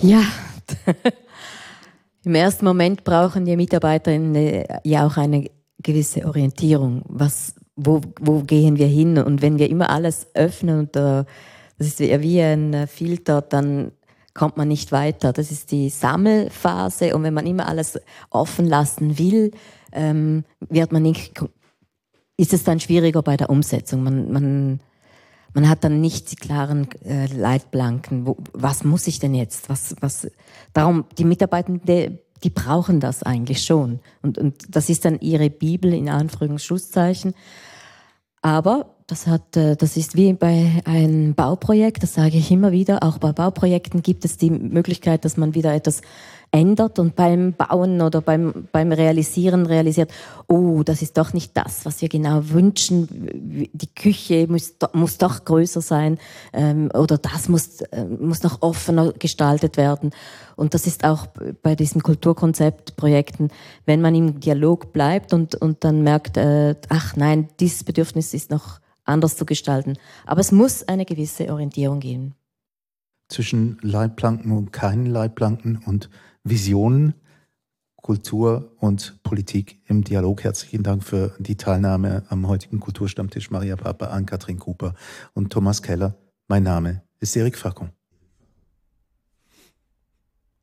[0.00, 0.22] Ja,
[2.24, 7.02] im ersten Moment brauchen die Mitarbeiterinnen äh, ja auch eine gewisse Orientierung.
[7.06, 9.18] Was, wo, wo gehen wir hin?
[9.18, 11.24] Und wenn wir immer alles öffnen und uh,
[11.78, 13.92] das ist wie ein Filter, dann
[14.32, 15.32] kommt man nicht weiter.
[15.32, 19.50] Das ist die Sammelphase und wenn man immer alles offen lassen will,
[19.92, 21.34] ähm, wird man nicht
[22.36, 24.02] ist es dann schwieriger bei der Umsetzung.
[24.02, 24.80] Man, man,
[25.52, 28.26] man hat dann nicht die klaren äh, Leitplanken.
[28.26, 29.68] Wo, was muss ich denn jetzt?
[29.68, 30.28] Was, was,
[30.72, 34.00] darum, die Mitarbeitenden, die brauchen das eigentlich schon.
[34.22, 37.34] Und, und das ist dann ihre Bibel in Anführungs- Schlusszeichen.
[38.42, 43.02] Aber das, hat, äh, das ist wie bei einem Bauprojekt, das sage ich immer wieder.
[43.02, 46.02] Auch bei Bauprojekten gibt es die Möglichkeit, dass man wieder etwas
[46.54, 50.12] ändert und beim Bauen oder beim, beim Realisieren realisiert,
[50.46, 53.08] oh, das ist doch nicht das, was wir genau wünschen.
[53.72, 56.18] Die Küche muss, muss doch größer sein
[56.52, 60.10] ähm, oder das muss, äh, muss noch offener gestaltet werden.
[60.54, 61.26] Und das ist auch
[61.62, 63.50] bei diesen Kulturkonzeptprojekten,
[63.84, 68.52] wenn man im Dialog bleibt und, und dann merkt, äh, ach nein, dieses Bedürfnis ist
[68.52, 69.94] noch anders zu gestalten.
[70.24, 72.36] Aber es muss eine gewisse Orientierung geben.
[73.28, 76.10] Zwischen Leitplanken und keinen Leitplanken und
[76.44, 77.14] Visionen,
[77.96, 80.44] Kultur und Politik im Dialog.
[80.44, 84.94] Herzlichen Dank für die Teilnahme am heutigen Kulturstammtisch Maria Papa, Ann-Kathrin Cooper
[85.32, 86.14] und Thomas Keller.
[86.46, 87.90] Mein Name ist Erik Fackung.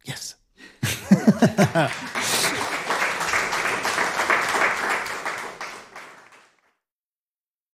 [0.03, 0.39] Yes.